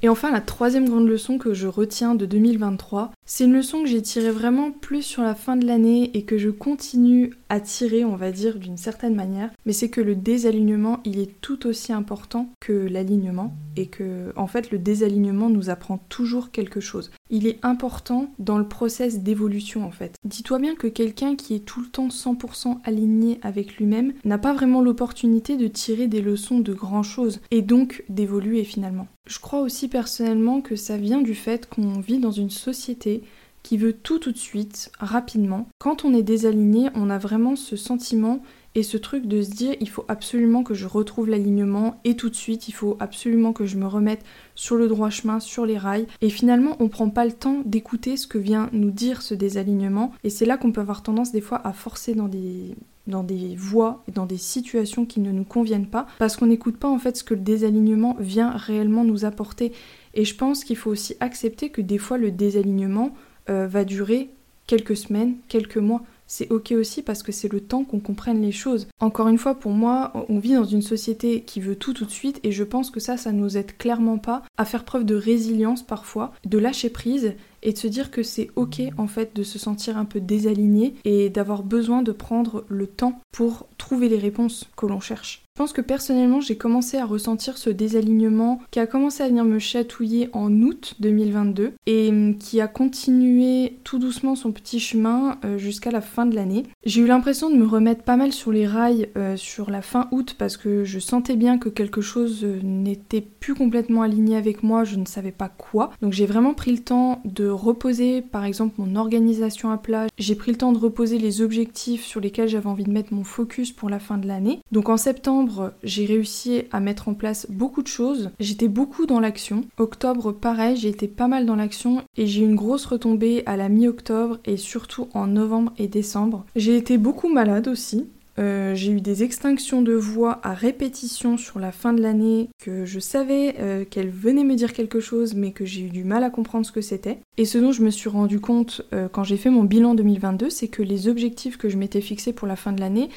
Et 0.03 0.10
enfin, 0.10 0.31
la 0.31 0.41
troisième 0.41 0.89
grande 0.89 1.07
leçon 1.07 1.38
que 1.38 1.53
je 1.53 1.65
retiens 1.65 2.13
de 2.13 2.25
2023, 2.25 3.12
c'est 3.25 3.45
une 3.45 3.53
leçon 3.53 3.83
que 3.83 3.88
j'ai 3.88 4.01
tirée 4.01 4.31
vraiment 4.31 4.69
plus 4.69 5.01
sur 5.01 5.24
la 5.24 5.33
fin 5.33 5.55
de 5.55 5.65
l'année 5.65 6.12
et 6.13 6.24
que 6.24 6.38
je 6.38 6.50
continue 6.50 7.31
à 7.48 7.62
tirer, 7.62 8.03
on 8.03 8.17
va 8.17 8.31
dire, 8.31 8.60
d'une 8.60 8.75
certaine 8.75 9.15
manière, 9.15 9.51
mais 9.65 9.72
c'est 9.72 9.88
que 9.88 10.01
le 10.01 10.15
désalignement, 10.15 11.00
il 11.05 11.19
est 11.19 11.39
tout 11.39 11.67
aussi 11.67 11.93
important 11.93 12.50
que 12.60 12.74
l'alignement 12.74 13.55
et 13.77 13.86
que, 13.86 14.33
en 14.36 14.45
fait, 14.45 14.72
le 14.72 14.77
désalignement 14.77 15.50
nous 15.50 15.69
apprend 15.69 16.00
toujours 16.10 16.51
quelque 16.51 16.81
chose. 16.81 17.10
Il 17.29 17.48
est 17.48 17.60
important 17.63 18.29
dans 18.39 18.57
le 18.57 18.67
process 18.67 19.19
d'évolution, 19.19 19.86
en 19.86 19.91
fait. 19.91 20.15
Dis-toi 20.25 20.60
bien 20.60 20.75
que 20.75 20.88
quelqu'un 20.88 21.38
qui 21.38 21.55
est 21.55 21.65
tout 21.65 21.79
le 21.79 21.88
temps 21.88 22.10
100% 22.10 22.79
aligné 22.83 23.39
avec 23.41 23.77
lui-même 23.77 24.12
n'a 24.25 24.38
pas 24.38 24.51
vraiment 24.51 24.81
l'opportunité 24.81 25.55
de 25.55 25.67
tirer 25.67 26.07
des 26.07 26.22
leçons 26.22 26.60
de 26.60 26.74
grand 26.74 27.03
chose 27.03 27.39
et 27.51 27.62
donc 27.62 28.03
d'évoluer 28.10 28.65
finalement. 28.65 29.07
Je 29.25 29.39
crois 29.39 29.62
aussi 29.62 29.88
personnellement 29.88 30.60
que 30.60 30.75
ça 30.75 30.98
vient 30.98 31.22
du 31.22 31.33
fait 31.33 31.70
qu'on 31.70 32.00
vit 32.00 32.20
dans 32.20 32.31
une 32.31 32.50
société 32.50 33.24
qui 33.64 33.77
veut 33.77 33.94
tout 33.94 34.20
tout 34.20 34.33
de 34.33 34.38
suite, 34.38 34.92
rapidement. 35.00 35.70
Quand 35.79 36.03
on 36.03 36.14
est 36.14 36.24
désaligné, 36.24 36.90
on 36.96 37.09
a 37.09 37.18
vraiment 37.18 37.55
ce 37.55 37.77
sentiment 37.77 38.44
et 38.75 38.83
ce 38.83 38.98
truc 38.98 39.25
de 39.25 39.42
se 39.42 39.51
dire 39.51 39.75
il 39.79 39.88
faut 39.88 40.03
absolument 40.09 40.64
que 40.64 40.74
je 40.74 40.88
retrouve 40.88 41.29
l'alignement 41.29 42.01
et 42.03 42.18
tout 42.18 42.29
de 42.29 42.36
suite, 42.36 42.68
il 42.68 42.74
faut 42.74 42.98
absolument 43.00 43.53
que 43.53 43.66
je 43.66 43.77
me 43.77 43.88
remette 43.88 44.25
sur 44.55 44.75
le 44.75 44.90
droit 44.90 45.09
chemin, 45.09 45.40
sur 45.40 45.66
les 45.66 45.77
rails. 45.77 46.07
Et 46.20 46.29
finalement, 46.29 46.75
on 46.79 46.90
prend 46.90 47.09
pas 47.09 47.25
le 47.25 47.31
temps 47.31 47.62
d'écouter 47.66 48.18
ce 48.18 48.27
que 48.27 48.38
vient 48.38 48.70
nous 48.74 48.92
dire 48.92 49.22
ce 49.22 49.36
désalignement. 49.36 50.12
Et 50.25 50.29
c'est 50.29 50.46
là 50.46 50.57
qu'on 50.57 50.74
peut 50.74 50.81
avoir 50.81 51.01
tendance 51.01 51.31
des 51.31 51.42
fois 51.42 51.66
à 51.66 51.72
forcer 51.72 52.14
dans 52.14 52.27
des 52.27 52.75
dans 53.07 53.24
des 53.24 53.55
voies 53.55 54.03
et 54.07 54.11
dans 54.11 54.25
des 54.25 54.37
situations 54.37 55.05
qui 55.05 55.20
ne 55.20 55.31
nous 55.31 55.44
conviennent 55.44 55.87
pas, 55.87 56.07
parce 56.20 56.37
qu'on 56.37 56.48
n'écoute 56.48 56.77
pas 56.77 56.89
en 56.89 57.00
fait 57.00 57.18
ce 57.18 57.24
que 57.24 57.33
le 57.33 57.42
désalignement 57.42 58.16
vient 58.20 58.51
réellement 58.51 59.03
nous 59.03 59.25
apporter. 59.25 59.72
Et 60.13 60.25
je 60.25 60.35
pense 60.35 60.63
qu'il 60.63 60.77
faut 60.77 60.92
aussi 60.92 61.16
accepter 61.20 61.70
que 61.70 61.81
des 61.81 61.98
fois 61.98 62.18
le 62.18 62.31
désalignement 62.31 63.13
euh, 63.50 63.68
va 63.68 63.83
durer 63.83 64.29
quelques 64.68 64.98
semaines, 64.98 65.35
quelques 65.48 65.77
mois. 65.77 66.03
C'est 66.27 66.51
ok 66.51 66.72
aussi 66.72 67.01
parce 67.01 67.22
que 67.22 67.31
c'est 67.31 67.51
le 67.51 67.59
temps 67.59 67.83
qu'on 67.83 68.00
comprenne 68.00 68.42
les 68.42 68.53
choses. 68.53 68.87
Encore 69.00 69.27
une 69.27 69.37
fois, 69.37 69.55
pour 69.55 69.72
moi, 69.72 70.25
on 70.29 70.39
vit 70.39 70.53
dans 70.53 70.63
une 70.63 70.81
société 70.81 71.42
qui 71.42 71.59
veut 71.59 71.75
tout 71.75 71.94
tout 71.94 72.05
de 72.05 72.11
suite 72.11 72.39
et 72.44 72.51
je 72.51 72.63
pense 72.63 72.89
que 72.89 73.00
ça, 73.00 73.18
ça 73.18 73.31
nous 73.31 73.57
aide 73.57 73.77
clairement 73.77 74.18
pas 74.18 74.42
à 74.57 74.66
faire 74.66 74.85
preuve 74.85 75.03
de 75.03 75.16
résilience 75.16 75.83
parfois, 75.83 76.33
de 76.46 76.57
lâcher 76.57 76.89
prise 76.89 77.33
et 77.63 77.73
de 77.73 77.77
se 77.77 77.87
dire 77.87 78.11
que 78.11 78.21
c'est 78.21 78.49
ok 78.55 78.81
en 78.97 79.07
fait 79.07 79.35
de 79.35 79.43
se 79.43 79.57
sentir 79.57 79.97
un 79.97 80.05
peu 80.05 80.21
désaligné 80.21 80.95
et 81.05 81.29
d'avoir 81.29 81.63
besoin 81.63 82.03
de 82.03 82.11
prendre 82.11 82.65
le 82.67 82.87
temps 82.87 83.19
pour 83.31 83.67
trouver 83.77 84.09
les 84.09 84.19
réponses 84.19 84.69
que 84.77 84.85
l'on 84.85 84.99
cherche. 84.99 85.43
Je 85.55 85.61
pense 85.61 85.72
que 85.72 85.81
personnellement 85.81 86.42
j'ai 86.42 86.57
commencé 86.57 86.98
à 86.98 87.05
ressentir 87.05 87.59
ce 87.59 87.70
désalignement 87.70 88.59
qui 88.72 88.79
a 88.79 88.87
commencé 88.87 89.22
à 89.22 89.27
venir 89.27 89.46
me 89.46 89.59
chatouiller 89.59 90.31
en 90.33 90.51
août 90.63 90.96
2022 91.00 91.74
et 91.85 92.09
hum, 92.09 92.39
qui 92.39 92.59
a 92.59 92.68
continué 92.68 93.77
tout 93.83 94.00
doucement 94.00 94.33
son 94.33 94.51
petit 94.51 94.79
chemin 94.79 95.37
euh, 95.46 95.59
jusqu'à 95.59 95.92
la 95.92 96.01
fin 96.01 96.25
de 96.25 96.33
l'année. 96.33 96.63
J'ai 96.87 97.01
eu 97.01 97.05
l'impression 97.05 97.51
de 97.51 97.55
me 97.55 97.68
remettre 97.68 98.01
pas 98.01 98.18
mal 98.18 98.31
sur 98.31 98.51
les 98.51 98.66
rails 98.66 99.09
euh, 99.16 99.37
sur 99.37 99.70
la 99.70 99.83
fin 99.83 100.07
août 100.09 100.35
parce 100.39 100.57
que 100.57 100.85
je 100.85 100.98
sentais 100.98 101.35
bien 101.35 101.59
que 101.59 101.70
quelque 101.70 102.01
chose 102.01 102.44
euh, 102.44 102.59
n'était 102.63 103.22
plus 103.22 103.53
complètement 103.53 104.01
aligné 104.01 104.35
avec 104.35 104.63
moi, 104.63 104.85
je 104.85 104.96
ne 104.96 105.05
savais 105.05 105.31
pas 105.31 105.50
quoi. 105.50 105.92
Donc 106.01 106.13
j'ai 106.13 106.25
vraiment 106.25 106.55
pris 106.55 106.72
le 106.72 106.79
temps 106.79 107.22
de 107.25 107.48
reposer 107.48 108.24
par 108.24 108.44
exemple 108.44 108.74
mon 108.79 108.96
organisation 108.96 109.70
à 109.70 109.77
plat, 109.77 110.07
j'ai 110.18 110.33
pris 110.33 110.50
le 110.51 110.57
temps 110.57 110.72
de 110.72 110.79
reposer 110.79 111.20
les 111.20 111.44
objectifs 111.44 112.05
sur 112.05 112.22
lesquels 112.22 112.50
j'avais 112.50 112.66
envie 112.66 112.85
de 112.85 112.92
mettre 112.92 113.13
mon 113.13 113.24
focus 113.24 113.72
pour 113.72 113.92
la 113.92 114.00
fin 114.00 114.18
de 114.18 114.27
l'année. 114.27 114.59
Donc 114.72 114.89
en 114.89 114.98
septembre, 114.98 115.43
j'ai 115.84 116.06
réussi 116.06 116.64
à 116.72 116.79
mettre 116.79 117.10
en 117.10 117.14
place 117.14 117.48
beaucoup 117.50 117.82
de 117.82 117.88
choses. 117.88 118.32
J'étais 118.40 118.68
beaucoup 118.68 119.06
dans 119.06 119.20
l'action. 119.20 119.66
Octobre, 119.77 120.32
pareil, 120.32 120.75
j'ai 120.77 120.90
été 120.90 121.08
pas 121.08 121.27
mal 121.27 121.46
dans 121.46 121.56
l'action 121.56 122.01
et 122.18 122.27
j'ai 122.27 122.42
eu 122.42 122.46
une 122.46 122.56
grosse 122.56 122.86
retombée 122.86 123.44
à 123.46 123.58
la 123.58 123.70
mi-octobre 123.70 124.40
et 124.46 124.58
surtout 124.58 125.08
en 125.14 125.27
novembre 125.27 125.74
et 125.77 125.88
décembre. 125.88 126.46
J'ai 126.56 126.77
été 126.77 126.98
beaucoup 126.98 127.32
malade 127.32 127.68
aussi. 127.68 128.08
Euh, 128.39 128.74
j'ai 128.74 128.91
eu 128.91 129.01
des 129.01 129.24
extinctions 129.24 129.81
de 129.81 129.93
voix 129.93 130.39
à 130.43 130.53
répétition 130.53 131.37
sur 131.37 131.59
la 131.59 131.72
fin 131.72 131.93
de 131.93 132.01
l'année 132.01 132.50
que 132.59 132.85
je 132.85 133.00
savais 133.00 133.55
euh, 133.59 133.85
qu'elles 133.85 134.09
venaient 134.09 134.43
me 134.43 134.55
dire 134.55 134.74
quelque 134.74 135.00
chose 135.00 135.35
mais 135.35 135.51
que 135.51 135.65
j'ai 135.65 135.81
eu 135.81 135.89
du 135.89 136.03
mal 136.03 136.24
à 136.24 136.29
comprendre 136.29 136.65
ce 136.65 136.72
que 136.72 136.81
c'était. 136.81 137.19
Et 137.37 137.46
ce 137.46 137.57
dont 137.57 137.72
je 137.72 137.83
me 137.83 137.91
suis 137.91 138.09
rendu 138.09 138.39
compte 138.39 138.81
euh, 138.93 139.07
quand 139.07 139.24
j'ai 139.24 139.37
fait 139.37 139.51
mon 139.51 139.63
bilan 139.63 139.93
2022, 139.93 140.50
c'est 140.50 140.67
que 140.67 140.81
les 140.81 141.07
objectifs 141.07 141.57
que 141.57 141.69
je 141.69 141.77
m'étais 141.77 142.01
fixés 142.01 142.33
pour 142.33 142.48
la 142.48 142.55
fin 142.55 142.72
de 142.72 142.79
l'année, 142.79 143.09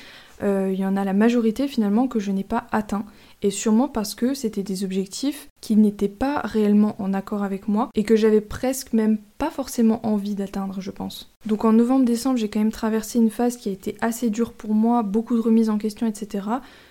il 0.42 0.74
y 0.74 0.84
en 0.84 0.98
a 0.98 1.04
la 1.04 1.14
majorité 1.14 1.66
finalement 1.66 2.08
que 2.08 2.18
je 2.18 2.30
n'ai 2.30 2.44
pas 2.44 2.66
atteint 2.70 3.06
et 3.46 3.50
sûrement 3.50 3.86
parce 3.86 4.16
que 4.16 4.34
c'était 4.34 4.64
des 4.64 4.82
objectifs 4.82 5.48
qui 5.60 5.76
n'étaient 5.76 6.08
pas 6.08 6.40
réellement 6.40 7.00
en 7.00 7.14
accord 7.14 7.44
avec 7.44 7.68
moi 7.68 7.90
et 7.94 8.02
que 8.02 8.16
j'avais 8.16 8.40
presque 8.40 8.92
même 8.92 9.18
pas 9.38 9.50
forcément 9.50 10.04
envie 10.04 10.34
d'atteindre, 10.34 10.80
je 10.80 10.90
pense. 10.90 11.32
Donc 11.46 11.64
en 11.64 11.72
novembre-décembre, 11.72 12.38
j'ai 12.38 12.48
quand 12.48 12.58
même 12.58 12.72
traversé 12.72 13.20
une 13.20 13.30
phase 13.30 13.56
qui 13.56 13.68
a 13.68 13.72
été 13.72 13.96
assez 14.00 14.30
dure 14.30 14.52
pour 14.52 14.74
moi, 14.74 15.04
beaucoup 15.04 15.36
de 15.36 15.40
remises 15.40 15.70
en 15.70 15.78
question, 15.78 16.08
etc. 16.08 16.48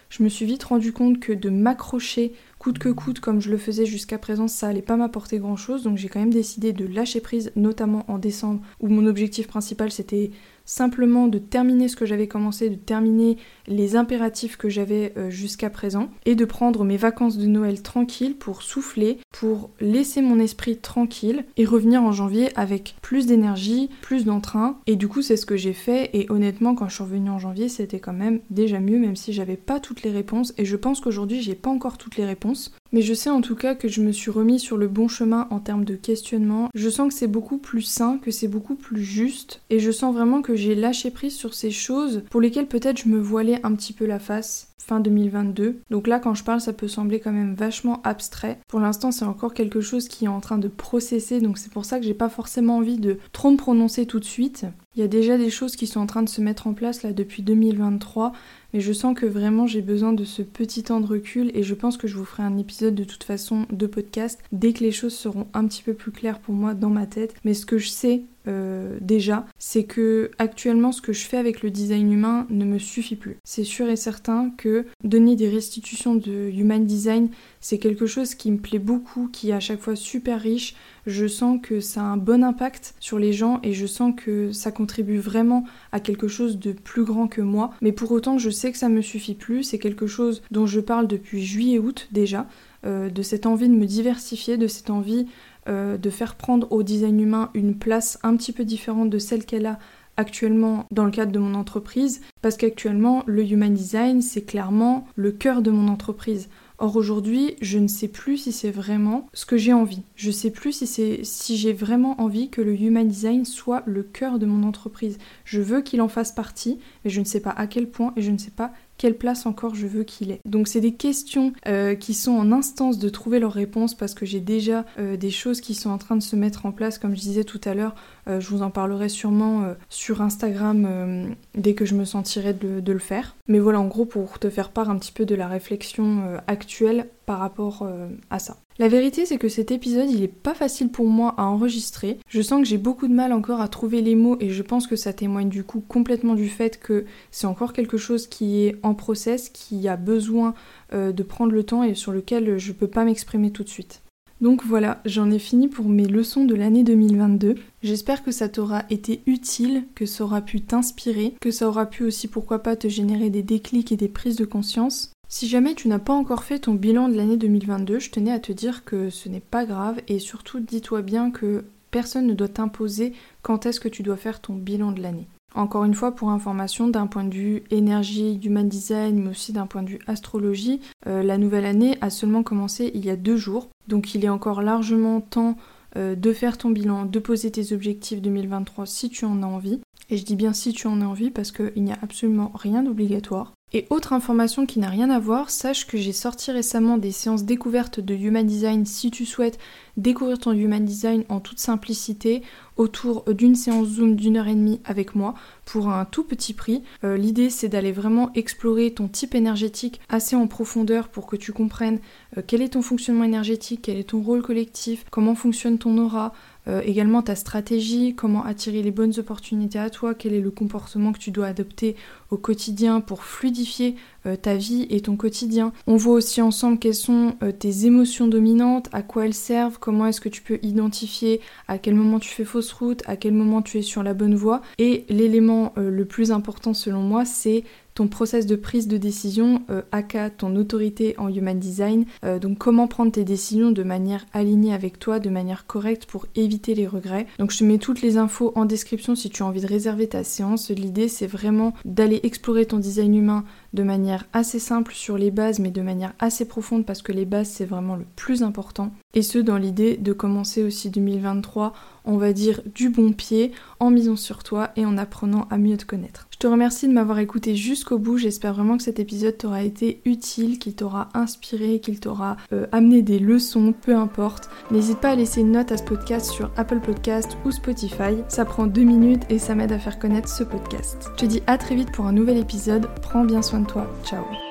Je 0.07 0.23
me 0.23 0.29
suis 0.29 0.45
vite 0.45 0.63
rendu 0.63 0.93
compte 0.93 1.19
que 1.19 1.33
de 1.33 1.49
m'accrocher 1.49 2.33
coûte 2.57 2.79
que 2.79 2.89
coûte 2.89 3.19
comme 3.19 3.41
je 3.41 3.51
le 3.51 3.57
faisais 3.57 3.85
jusqu'à 3.85 4.17
présent, 4.17 4.47
ça 4.47 4.67
allait 4.67 4.81
pas 4.81 4.95
m'apporter 4.95 5.39
grand 5.39 5.57
chose, 5.57 5.83
donc 5.83 5.97
j'ai 5.97 6.07
quand 6.07 6.21
même 6.21 6.33
décidé 6.33 6.71
de 6.71 6.85
lâcher 6.85 7.19
prise, 7.19 7.51
notamment 7.57 8.05
en 8.07 8.17
décembre, 8.17 8.61
où 8.79 8.87
mon 8.87 9.05
objectif 9.07 9.47
principal 9.47 9.91
c'était 9.91 10.31
simplement 10.65 11.28
de 11.28 11.38
terminer 11.38 11.88
ce 11.88 11.95
que 11.95 12.06
j'avais 12.06 12.28
commencé, 12.28 12.69
de 12.69 12.75
terminer 12.75 13.38
les 13.67 13.95
impératifs 13.95 14.58
que 14.58 14.69
j'avais 14.69 15.13
euh, 15.17 15.30
jusqu'à 15.30 15.69
présent 15.69 16.10
et 16.25 16.36
de 16.36 16.45
prendre 16.45 16.84
mes 16.84 16.97
vacances 16.97 17.38
de 17.38 17.45
Noël 17.45 17.82
tranquilles 17.82 18.36
pour 18.36 18.62
souffler, 18.62 19.19
pour 19.32 19.69
laisser 19.80 20.21
mon 20.21 20.39
esprit 20.39 20.78
tranquille 20.78 21.45
et 21.58 21.65
revenir 21.65 22.04
en 22.04 22.12
janvier 22.12 22.49
avec 22.56 22.95
plus 23.01 23.25
d'énergie, 23.25 23.89
plus 24.01 24.25
d'entrain. 24.25 24.78
Et 24.88 24.95
du 24.95 25.08
coup, 25.08 25.21
c'est 25.21 25.38
ce 25.38 25.45
que 25.45 25.58
j'ai 25.58 25.73
fait 25.73 26.10
et 26.13 26.25
honnêtement, 26.30 26.75
quand 26.75 26.89
je 26.89 26.95
suis 26.95 27.04
revenue 27.04 27.30
en 27.30 27.39
janvier, 27.39 27.69
c'était 27.69 27.99
quand 27.99 28.13
même 28.13 28.39
déjà 28.49 28.80
mieux, 28.80 28.99
même 28.99 29.15
si 29.15 29.34
j'avais 29.34 29.58
pas 29.58 29.80
toutes 29.80 30.04
les 30.04 30.12
réponses. 30.12 30.54
Et 30.58 30.65
je 30.65 30.75
pense 30.75 30.99
qu'aujourd'hui, 30.99 31.41
j'ai 31.41 31.56
pas 31.56 31.69
encore 31.69 31.97
toutes 31.97 32.17
les 32.17 32.25
réponses. 32.25 32.73
Mais 32.95 33.01
je 33.01 33.13
sais 33.13 33.29
en 33.29 33.41
tout 33.41 33.55
cas 33.55 33.75
que 33.75 33.89
je 33.89 33.99
me 33.99 34.13
suis 34.13 34.31
remis 34.31 34.58
sur 34.58 34.77
le 34.77 34.88
bon 34.88 35.10
chemin 35.10 35.49
en 35.51 35.60
termes 35.60 35.84
de 35.84 35.97
questionnement. 35.97 36.69
Je 36.73 36.89
sens 36.89 37.10
que 37.10 37.19
c'est 37.19 37.27
beaucoup 37.27 37.58
plus 37.58 37.81
sain, 37.81 38.19
que 38.19 38.31
c'est 38.31 38.47
beaucoup 38.47 38.75
plus 38.75 39.03
juste. 39.03 39.60
Et 39.69 39.81
je 39.81 39.91
sens 39.91 40.15
vraiment 40.15 40.41
que 40.41 40.55
j'ai 40.55 40.75
lâché 40.75 41.12
prise 41.12 41.36
sur 41.36 41.53
ces 41.53 41.71
choses 41.71 42.23
pour 42.29 42.39
lesquelles 42.39 42.67
peut-être 42.67 43.03
je 43.03 43.10
me 43.10 43.19
voilais 43.19 43.60
un 43.63 43.75
petit 43.75 43.91
peu 43.91 44.05
la 44.05 44.19
face 44.19 44.69
fin 44.81 44.99
2022. 44.99 45.81
Donc 45.89 46.07
là, 46.07 46.19
quand 46.19 46.35
je 46.35 46.43
parle, 46.43 46.61
ça 46.61 46.73
peut 46.73 46.88
sembler 46.88 47.19
quand 47.19 47.31
même 47.31 47.55
vachement 47.55 48.01
abstrait. 48.03 48.59
Pour 48.67 48.79
l'instant, 48.79 49.11
c'est 49.11 49.25
encore 49.25 49.53
quelque 49.53 49.81
chose 49.81 50.07
qui 50.07 50.25
est 50.25 50.29
en 50.29 50.41
train 50.41 50.57
de 50.57 50.67
processer, 50.67 51.41
donc 51.41 51.57
c'est 51.57 51.71
pour 51.71 51.85
ça 51.85 51.99
que 51.99 52.05
j'ai 52.05 52.13
pas 52.13 52.29
forcément 52.29 52.77
envie 52.77 52.97
de 52.97 53.17
trop 53.31 53.51
me 53.51 53.57
prononcer 53.57 54.05
tout 54.05 54.19
de 54.19 54.25
suite. 54.25 54.65
Il 54.95 55.01
y 55.01 55.03
a 55.03 55.07
déjà 55.07 55.38
des 55.38 55.49
choses 55.49 55.75
qui 55.75 55.88
sont 55.88 55.99
en 55.99 56.05
train 56.05 56.23
de 56.23 56.29
se 56.29 56.41
mettre 56.41 56.67
en 56.67 56.73
place 56.73 57.03
là 57.03 57.11
depuis 57.11 57.43
2023, 57.43 58.31
mais 58.73 58.79
je 58.79 58.93
sens 58.93 59.17
que 59.17 59.25
vraiment 59.25 59.67
j'ai 59.67 59.81
besoin 59.81 60.13
de 60.13 60.23
ce 60.23 60.41
petit 60.41 60.83
temps 60.83 61.01
de 61.01 61.07
recul 61.07 61.51
et 61.53 61.63
je 61.63 61.73
pense 61.73 61.97
que 61.97 62.07
je 62.07 62.17
vous 62.17 62.25
ferai 62.25 62.43
un 62.43 62.57
épisode 62.57 62.95
de 62.95 63.03
toute 63.03 63.23
façon 63.23 63.65
de 63.71 63.88
podcast 63.88 64.39
dès 64.51 64.73
que 64.73 64.83
les 64.83 64.91
choses 64.91 65.13
seront 65.13 65.47
un 65.53 65.67
petit 65.67 65.83
peu 65.83 65.93
plus 65.93 66.11
claires 66.11 66.39
pour 66.39 66.53
moi 66.53 66.73
dans 66.73 66.89
ma 66.89 67.05
tête. 67.05 67.35
Mais 67.43 67.53
ce 67.53 67.65
que 67.65 67.77
je 67.77 67.89
sais 67.89 68.23
euh, 68.47 68.97
déjà, 69.01 69.45
c'est 69.58 69.84
que 69.84 70.31
actuellement 70.38 70.91
ce 70.91 71.01
que 71.01 71.13
je 71.13 71.25
fais 71.25 71.38
avec 71.38 71.62
le 71.62 71.71
design 71.71 72.12
humain 72.12 72.47
ne 72.49 72.65
me 72.65 72.79
suffit 72.79 73.15
plus. 73.15 73.38
C'est 73.43 73.63
sûr 73.63 73.89
et 73.89 73.95
certain 73.95 74.51
que 74.58 74.86
donner 75.03 75.36
des 75.36 75.49
restitutions 75.49 76.15
de 76.15 76.49
human 76.53 76.86
design, 76.86 77.29
c'est 77.60 77.79
quelque 77.79 78.05
chose 78.05 78.36
qui 78.36 78.51
me 78.51 78.58
plaît 78.58 78.79
beaucoup, 78.79 79.29
qui 79.31 79.49
est 79.49 79.53
à 79.53 79.60
chaque 79.60 79.81
fois 79.81 79.95
super 79.95 80.41
riche. 80.41 80.75
Je 81.08 81.27
sens 81.27 81.60
que 81.62 81.79
ça 81.79 82.01
a 82.01 82.05
un 82.05 82.17
bon 82.17 82.43
impact 82.43 82.95
sur 82.99 83.19
les 83.19 83.34
gens 83.34 83.60
et 83.63 83.73
je 83.73 83.86
sens 83.86 84.13
que 84.15 84.51
ça 84.51 84.71
contribue 84.71 85.17
vraiment 85.17 85.65
à 85.91 85.99
quelque 85.99 86.27
chose 86.27 86.60
de 86.60 86.71
plus 86.71 87.03
grand 87.03 87.27
que 87.27 87.41
moi. 87.41 87.71
Mais 87.81 87.91
pour 87.91 88.12
autant, 88.12 88.38
je 88.38 88.49
sais 88.49 88.71
que 88.71 88.77
ça 88.77 88.89
me 88.89 89.01
suffit 89.01 89.36
plus. 89.36 89.63
C'est 89.63 89.79
quelque 89.79 90.08
chose 90.08 90.41
dont 90.51 90.65
je 90.65 90.79
parle 90.79 91.08
depuis 91.08 91.43
juillet-août 91.43 92.08
déjà, 92.12 92.47
euh, 92.86 93.10
de 93.10 93.21
cette 93.21 93.45
envie 93.45 93.69
de 93.69 93.73
me 93.73 93.86
diversifier, 93.86 94.58
de 94.58 94.67
cette 94.67 94.89
envie 94.89 95.27
euh, 95.67 95.97
de 95.97 96.10
faire 96.10 96.36
prendre 96.36 96.71
au 96.71 96.84
design 96.84 97.19
humain 97.19 97.49
une 97.54 97.78
place 97.78 98.19
un 98.23 98.36
petit 98.36 98.51
peu 98.51 98.65
différente 98.65 99.10
de 99.10 99.19
celle 99.19 99.45
qu'elle 99.45 99.65
a 99.65 99.80
actuellement 100.17 100.86
dans 100.91 101.06
le 101.06 101.12
cadre 101.12 101.32
de 101.32 101.39
mon 101.39 101.56
entreprise, 101.56 102.21
parce 102.41 102.56
qu'actuellement 102.56 103.23
le 103.25 103.43
human 103.43 103.73
design 103.73 104.21
c'est 104.21 104.43
clairement 104.43 105.08
le 105.15 105.32
cœur 105.32 105.62
de 105.62 105.71
mon 105.71 105.88
entreprise. 105.88 106.49
Or 106.78 106.97
aujourd'hui, 106.97 107.56
je 107.62 107.80
ne 107.80 107.88
sais 107.88 108.10
plus 108.10 108.38
si 108.38 108.51
c'est 108.51 108.71
vraiment 108.71 109.30
ce 109.34 109.45
que 109.45 109.56
j'ai 109.56 109.71
envie. 109.71 110.04
Je 110.15 110.28
ne 110.28 110.34
sais 110.34 110.51
plus 110.51 110.73
si 110.73 110.88
c'est 110.88 111.21
si 111.23 111.56
j'ai 111.56 111.71
vraiment 111.71 112.19
envie 112.19 112.49
que 112.49 112.62
le 112.62 112.73
human 112.73 113.08
design 113.08 113.45
soit 113.45 113.84
le 113.86 114.04
cœur 114.04 114.39
de 114.39 114.45
mon 114.45 114.67
entreprise. 114.67 115.17
Je 115.45 115.62
veux 115.62 115.82
qu'il 115.82 116.01
en 116.01 116.10
fasse 116.10 116.34
partie, 116.34 116.80
mais 117.04 117.12
je 117.12 117.21
ne 117.21 117.25
sais 117.25 117.39
pas 117.39 117.51
à 117.51 117.67
quel 117.67 117.89
point 117.89 118.12
et 118.17 118.21
je 118.21 118.32
ne 118.32 118.38
sais 118.38 118.51
pas 118.51 118.73
quelle 118.97 119.15
place 119.15 119.45
encore 119.45 119.75
je 119.75 119.88
veux 119.88 120.03
qu'il 120.03 120.31
ait. 120.31 120.39
Donc 120.45 120.67
c'est 120.67 120.81
des 120.81 120.93
questions 120.93 121.53
euh, 121.67 121.95
qui 121.95 122.13
sont 122.13 122.31
en 122.31 122.51
instance 122.51 122.97
de 122.97 123.10
trouver 123.10 123.39
leur 123.39 123.53
réponse 123.53 123.95
parce 123.95 124.13
que 124.13 124.25
j'ai 124.25 124.39
déjà 124.39 124.86
euh, 124.99 125.17
des 125.17 125.31
choses 125.31 125.62
qui 125.62 125.73
sont 125.73 125.89
en 125.89 125.97
train 125.97 126.15
de 126.15 126.23
se 126.23 126.36
mettre 126.36 126.65
en 126.65 126.71
place, 126.71 126.97
comme 126.97 127.15
je 127.15 127.21
disais 127.21 127.43
tout 127.43 127.62
à 127.65 127.73
l'heure, 127.73 127.95
euh, 128.27 128.39
je 128.39 128.49
vous 128.49 128.62
en 128.62 128.69
parlerai 128.69 129.10
sûrement 129.10 129.75
sur 129.89 130.21
Instagram 130.21 131.36
dès 131.55 131.73
que 131.73 131.86
je 131.86 131.95
me 131.95 132.05
sentirai 132.05 132.53
de, 132.53 132.91
le 132.91 132.99
faire. 132.99 133.36
Mais 133.47 133.60
voilà 133.60 133.79
en 133.79 133.88
gros 133.88 134.05
pour 134.05 134.39
te 134.39 134.49
faire 134.49 134.69
part 134.69 134.89
un 134.89 134.97
petit 134.97 135.12
peu 135.12 135.25
de 135.25 135.36
la 135.36 135.47
réflexion 135.47 136.39
actuelle 136.47 137.10
par 137.25 137.39
rapport 137.39 137.88
à 138.29 138.39
ça. 138.39 138.58
La 138.77 138.89
vérité, 138.89 139.25
c'est 139.25 139.38
que 139.38 139.47
cet 139.47 139.71
épisode, 139.71 140.09
il 140.11 140.21
est 140.21 140.27
pas 140.27 140.53
facile 140.53 140.89
pour 140.89 141.05
moi 141.05 141.33
à 141.38 141.45
enregistrer. 141.45 142.17
Je 142.27 142.41
sens 142.41 142.61
que 142.61 142.67
j'ai 142.67 142.77
beaucoup 142.77 143.07
de 143.07 143.13
mal 143.13 143.31
encore 143.31 143.61
à 143.61 143.69
trouver 143.69 144.01
les 144.01 144.15
mots 144.15 144.35
et 144.41 144.49
je 144.49 144.63
pense 144.63 144.85
que 144.85 144.97
ça 144.97 145.13
témoigne 145.13 145.47
du 145.47 145.63
coup 145.63 145.79
complètement 145.79 146.35
du 146.35 146.49
fait 146.49 146.77
que 146.77 147.05
c'est 147.31 147.47
encore 147.47 147.71
quelque 147.71 147.95
chose 147.95 148.27
qui 148.27 148.65
est 148.65 148.75
en 148.83 148.93
process, 148.93 149.47
qui 149.47 149.88
a 149.88 149.95
besoin 149.95 150.55
euh, 150.91 151.13
de 151.13 151.23
prendre 151.23 151.53
le 151.53 151.63
temps 151.63 151.83
et 151.83 151.95
sur 151.95 152.11
lequel 152.11 152.57
je 152.57 152.73
peux 152.73 152.88
pas 152.88 153.05
m'exprimer 153.05 153.51
tout 153.51 153.63
de 153.63 153.69
suite. 153.69 154.01
Donc 154.41 154.65
voilà, 154.65 155.01
j'en 155.05 155.31
ai 155.31 155.39
fini 155.39 155.69
pour 155.69 155.88
mes 155.88 156.05
leçons 156.05 156.43
de 156.43 156.55
l'année 156.55 156.83
2022. 156.83 157.55
J'espère 157.81 158.23
que 158.23 158.31
ça 158.31 158.49
t'aura 158.49 158.83
été 158.89 159.21
utile, 159.25 159.85
que 159.95 160.05
ça 160.05 160.25
aura 160.25 160.41
pu 160.41 160.59
t'inspirer, 160.59 161.35
que 161.39 161.51
ça 161.51 161.69
aura 161.69 161.85
pu 161.85 162.03
aussi 162.03 162.27
pourquoi 162.27 162.59
pas 162.59 162.75
te 162.75 162.89
générer 162.89 163.29
des 163.29 163.43
déclics 163.43 163.93
et 163.93 163.97
des 163.97 164.09
prises 164.09 164.35
de 164.35 164.43
conscience. 164.43 165.13
Si 165.27 165.47
jamais 165.47 165.73
tu 165.73 165.88
n'as 165.88 165.99
pas 165.99 166.13
encore 166.13 166.43
fait 166.43 166.59
ton 166.59 166.75
bilan 166.75 167.09
de 167.09 167.15
l'année 167.15 167.38
2022, 167.38 167.99
je 167.99 168.11
tenais 168.11 168.31
à 168.31 168.39
te 168.39 168.51
dire 168.51 168.85
que 168.85 169.09
ce 169.09 169.27
n'est 169.27 169.39
pas 169.39 169.65
grave 169.65 169.99
et 170.07 170.19
surtout 170.19 170.59
dis-toi 170.59 171.01
bien 171.01 171.31
que 171.31 171.65
personne 171.89 172.27
ne 172.27 172.33
doit 172.33 172.47
t'imposer 172.47 173.13
quand 173.41 173.65
est-ce 173.65 173.79
que 173.79 173.89
tu 173.89 174.03
dois 174.03 174.17
faire 174.17 174.39
ton 174.39 174.53
bilan 174.53 174.91
de 174.91 175.01
l'année. 175.01 175.27
Encore 175.55 175.85
une 175.85 175.93
fois, 175.93 176.13
pour 176.13 176.29
information, 176.29 176.89
d'un 176.89 177.07
point 177.07 177.23
de 177.23 177.33
vue 177.33 177.63
énergie, 177.71 178.39
human 178.43 178.67
design, 178.67 179.23
mais 179.23 179.29
aussi 179.29 179.53
d'un 179.53 179.67
point 179.67 179.83
de 179.83 179.89
vue 179.89 179.99
astrologie, 180.05 180.81
euh, 181.07 181.23
la 181.23 181.38
nouvelle 181.38 181.65
année 181.65 181.97
a 182.01 182.09
seulement 182.09 182.43
commencé 182.43 182.91
il 182.93 183.05
y 183.05 183.09
a 183.09 183.15
deux 183.15 183.38
jours. 183.38 183.69
Donc 183.88 184.13
il 184.13 184.25
est 184.25 184.29
encore 184.29 184.61
largement 184.61 185.21
temps 185.21 185.55
euh, 185.95 186.15
de 186.15 186.33
faire 186.33 186.57
ton 186.57 186.69
bilan, 186.69 187.05
de 187.05 187.19
poser 187.19 187.51
tes 187.51 187.73
objectifs 187.73 188.21
2023 188.21 188.85
si 188.85 189.09
tu 189.09 189.23
en 189.23 189.41
as 189.41 189.47
envie. 189.47 189.79
Et 190.09 190.17
je 190.17 190.25
dis 190.25 190.35
bien 190.35 190.51
si 190.51 190.73
tu 190.73 190.88
en 190.88 191.01
as 191.01 191.05
envie 191.05 191.31
parce 191.31 191.51
qu'il 191.51 191.83
n'y 191.83 191.93
a 191.93 191.99
absolument 192.01 192.51
rien 192.53 192.83
d'obligatoire. 192.83 193.53
Et 193.75 193.88
autre 193.89 194.13
information 194.13 194.65
qui 194.65 194.79
n'a 194.79 194.88
rien 194.88 195.09
à 195.09 195.19
voir, 195.19 195.49
sache 195.49 195.85
que 195.85 195.97
j'ai 195.97 196.13
sorti 196.13 196.49
récemment 196.49 196.97
des 196.97 197.11
séances 197.11 197.43
découvertes 197.43 197.99
de 197.99 198.15
Human 198.15 198.47
Design 198.47 198.85
si 198.85 199.11
tu 199.11 199.25
souhaites 199.25 199.59
découvrir 199.97 200.39
ton 200.39 200.53
Human 200.53 200.85
Design 200.85 201.25
en 201.27 201.41
toute 201.41 201.59
simplicité 201.59 202.41
autour 202.77 203.25
d'une 203.33 203.55
séance 203.55 203.88
Zoom 203.88 204.15
d'une 204.15 204.38
heure 204.38 204.47
et 204.47 204.55
demie 204.55 204.79
avec 204.85 205.13
moi 205.13 205.33
pour 205.65 205.89
un 205.89 206.05
tout 206.05 206.23
petit 206.23 206.53
prix. 206.53 206.83
Euh, 207.03 207.17
l'idée 207.17 207.49
c'est 207.49 207.67
d'aller 207.67 207.91
vraiment 207.91 208.31
explorer 208.33 208.91
ton 208.91 209.09
type 209.09 209.35
énergétique 209.35 209.99
assez 210.07 210.38
en 210.38 210.47
profondeur 210.47 211.09
pour 211.09 211.27
que 211.27 211.35
tu 211.35 211.51
comprennes 211.51 211.99
euh, 212.38 212.41
quel 212.47 212.61
est 212.61 212.69
ton 212.69 212.81
fonctionnement 212.81 213.25
énergétique, 213.25 213.81
quel 213.83 213.97
est 213.97 214.09
ton 214.09 214.21
rôle 214.21 214.41
collectif, 214.41 215.03
comment 215.11 215.35
fonctionne 215.35 215.77
ton 215.77 215.97
aura, 215.97 216.33
euh, 216.67 216.82
également 216.84 217.21
ta 217.21 217.36
stratégie, 217.36 218.15
comment 218.15 218.43
attirer 218.43 218.82
les 218.82 218.91
bonnes 218.91 219.13
opportunités 219.17 219.80
à 219.80 219.89
toi, 219.89 220.15
quel 220.15 220.34
est 220.34 220.41
le 220.41 220.51
comportement 220.51 221.12
que 221.12 221.19
tu 221.19 221.32
dois 221.32 221.47
adopter 221.47 221.95
au 222.32 222.38
quotidien 222.38 223.01
pour 223.01 223.23
fluidifier 223.23 223.95
euh, 224.25 224.36
ta 224.36 224.56
vie 224.56 224.88
et 224.89 225.01
ton 225.01 225.15
quotidien. 225.15 225.71
On 225.86 225.95
voit 225.95 226.15
aussi 226.15 226.41
ensemble 226.41 226.80
quelles 226.80 226.95
sont 226.95 227.36
euh, 227.43 227.51
tes 227.51 227.86
émotions 227.86 228.28
dominantes, 228.28 228.89
à 228.93 229.04
quoi 229.04 229.25
elles 229.25 229.34
servent, 229.34 229.78
comment 229.80 230.08
est-ce 230.08 230.21
que 230.21 230.30
tu 230.30 230.41
peux 230.41 230.60
identifier 230.63 231.39
à 231.67 231.78
quel 231.78 231.93
moment 231.93 232.19
tu 232.19 232.30
fais 232.30 232.45
fausse 232.45 232.71
route, 232.73 233.04
à 233.06 233.15
quel 233.15 233.34
moment 233.34 233.62
tu 233.62 233.78
es 233.78 233.84
sur 233.84 234.01
la 234.01 234.13
bonne 234.13 234.36
voie. 234.36 234.62
Et 234.80 235.06
l'élément 235.10 235.73
le 235.78 236.06
plus 236.06 236.32
important 236.32 236.73
selon 236.73 237.01
moi, 237.01 237.25
c'est 237.25 237.63
ton 237.95 238.08
process 238.08 238.45
de 238.45 238.58
prise 238.58 238.88
de 238.89 238.97
décision, 238.97 239.63
euh, 239.69 239.81
aka 239.93 240.29
ton 240.29 240.55
autorité 240.58 241.15
en 241.17 241.29
human 241.29 241.58
design. 241.58 242.05
Euh, 242.25 242.39
donc 242.39 242.58
comment 242.58 242.88
prendre 242.88 243.12
tes 243.12 243.23
décisions 243.23 243.71
de 243.71 243.84
manière 243.84 244.25
alignée 244.34 244.73
avec 244.73 244.99
toi, 244.99 245.19
de 245.19 245.29
manière 245.29 245.65
correcte 245.65 246.05
pour 246.05 246.25
éviter 246.36 246.75
les 246.75 246.88
regrets. 246.88 247.25
Donc 247.39 247.51
je 247.51 247.60
te 247.60 247.63
mets 247.63 247.77
toutes 247.77 248.01
les 248.01 248.17
infos 248.17 248.51
en 248.55 248.65
description 248.65 249.15
si 249.15 249.29
tu 249.29 249.43
as 249.43 249.45
envie 249.45 249.62
de 249.62 249.67
réserver 249.67 250.08
ta 250.08 250.25
séance. 250.25 250.69
L'idée 250.69 251.08
c'est 251.08 251.25
vraiment 251.25 251.73
d'aller 251.86 252.19
explorer 252.23 252.65
ton 252.65 252.79
design 252.79 253.15
humain 253.15 253.45
de 253.73 253.84
manière 253.84 254.25
assez 254.34 254.60
simple 254.60 254.93
sur 254.93 255.17
les 255.17 255.31
bases 255.31 255.60
mais 255.60 255.71
de 255.71 255.81
manière 255.81 256.13
assez 256.19 256.45
profonde 256.45 256.86
parce 256.86 257.01
que 257.01 257.13
les 257.13 257.25
bases 257.25 257.47
c'est 257.47 257.65
vraiment 257.65 257.95
le 257.95 258.05
plus 258.17 258.43
important. 258.43 258.91
Et 259.13 259.21
ce 259.21 259.39
dans 259.39 259.58
l'idée 259.58 259.95
de 259.95 260.12
commencer 260.12 260.63
aussi 260.63 260.89
2023 260.89 261.73
on 262.05 262.17
va 262.17 262.33
dire, 262.33 262.61
du 262.73 262.89
bon 262.89 263.13
pied 263.13 263.51
en 263.79 263.89
misant 263.89 264.15
sur 264.15 264.43
toi 264.43 264.71
et 264.75 264.85
en 264.85 264.97
apprenant 264.97 265.47
à 265.49 265.57
mieux 265.57 265.77
te 265.77 265.85
connaître. 265.85 266.27
Je 266.31 266.37
te 266.37 266.47
remercie 266.47 266.87
de 266.87 266.93
m'avoir 266.93 267.19
écouté 267.19 267.55
jusqu'au 267.55 267.97
bout, 267.97 268.17
j'espère 268.17 268.53
vraiment 268.53 268.77
que 268.77 268.83
cet 268.83 268.99
épisode 268.99 269.37
t'aura 269.37 269.63
été 269.63 270.01
utile, 270.05 270.59
qu'il 270.59 270.75
t'aura 270.75 271.09
inspiré, 271.13 271.79
qu'il 271.79 271.99
t'aura 271.99 272.37
euh, 272.51 272.67
amené 272.71 273.01
des 273.01 273.19
leçons, 273.19 273.73
peu 273.73 273.95
importe. 273.95 274.49
N'hésite 274.71 274.99
pas 274.99 275.11
à 275.11 275.15
laisser 275.15 275.41
une 275.41 275.53
note 275.53 275.71
à 275.71 275.77
ce 275.77 275.83
podcast 275.83 276.29
sur 276.29 276.51
Apple 276.57 276.81
Podcast 276.81 277.37
ou 277.45 277.51
Spotify, 277.51 278.17
ça 278.27 278.45
prend 278.45 278.67
deux 278.67 278.83
minutes 278.83 279.23
et 279.29 279.39
ça 279.39 279.55
m'aide 279.55 279.71
à 279.71 279.79
faire 279.79 279.99
connaître 279.99 280.29
ce 280.29 280.43
podcast. 280.43 281.09
Je 281.15 281.21
te 281.21 281.25
dis 281.25 281.41
à 281.47 281.57
très 281.57 281.75
vite 281.75 281.91
pour 281.91 282.05
un 282.05 282.13
nouvel 282.13 282.37
épisode, 282.37 282.87
prends 283.01 283.23
bien 283.23 283.41
soin 283.41 283.61
de 283.61 283.67
toi, 283.67 283.89
ciao 284.03 284.44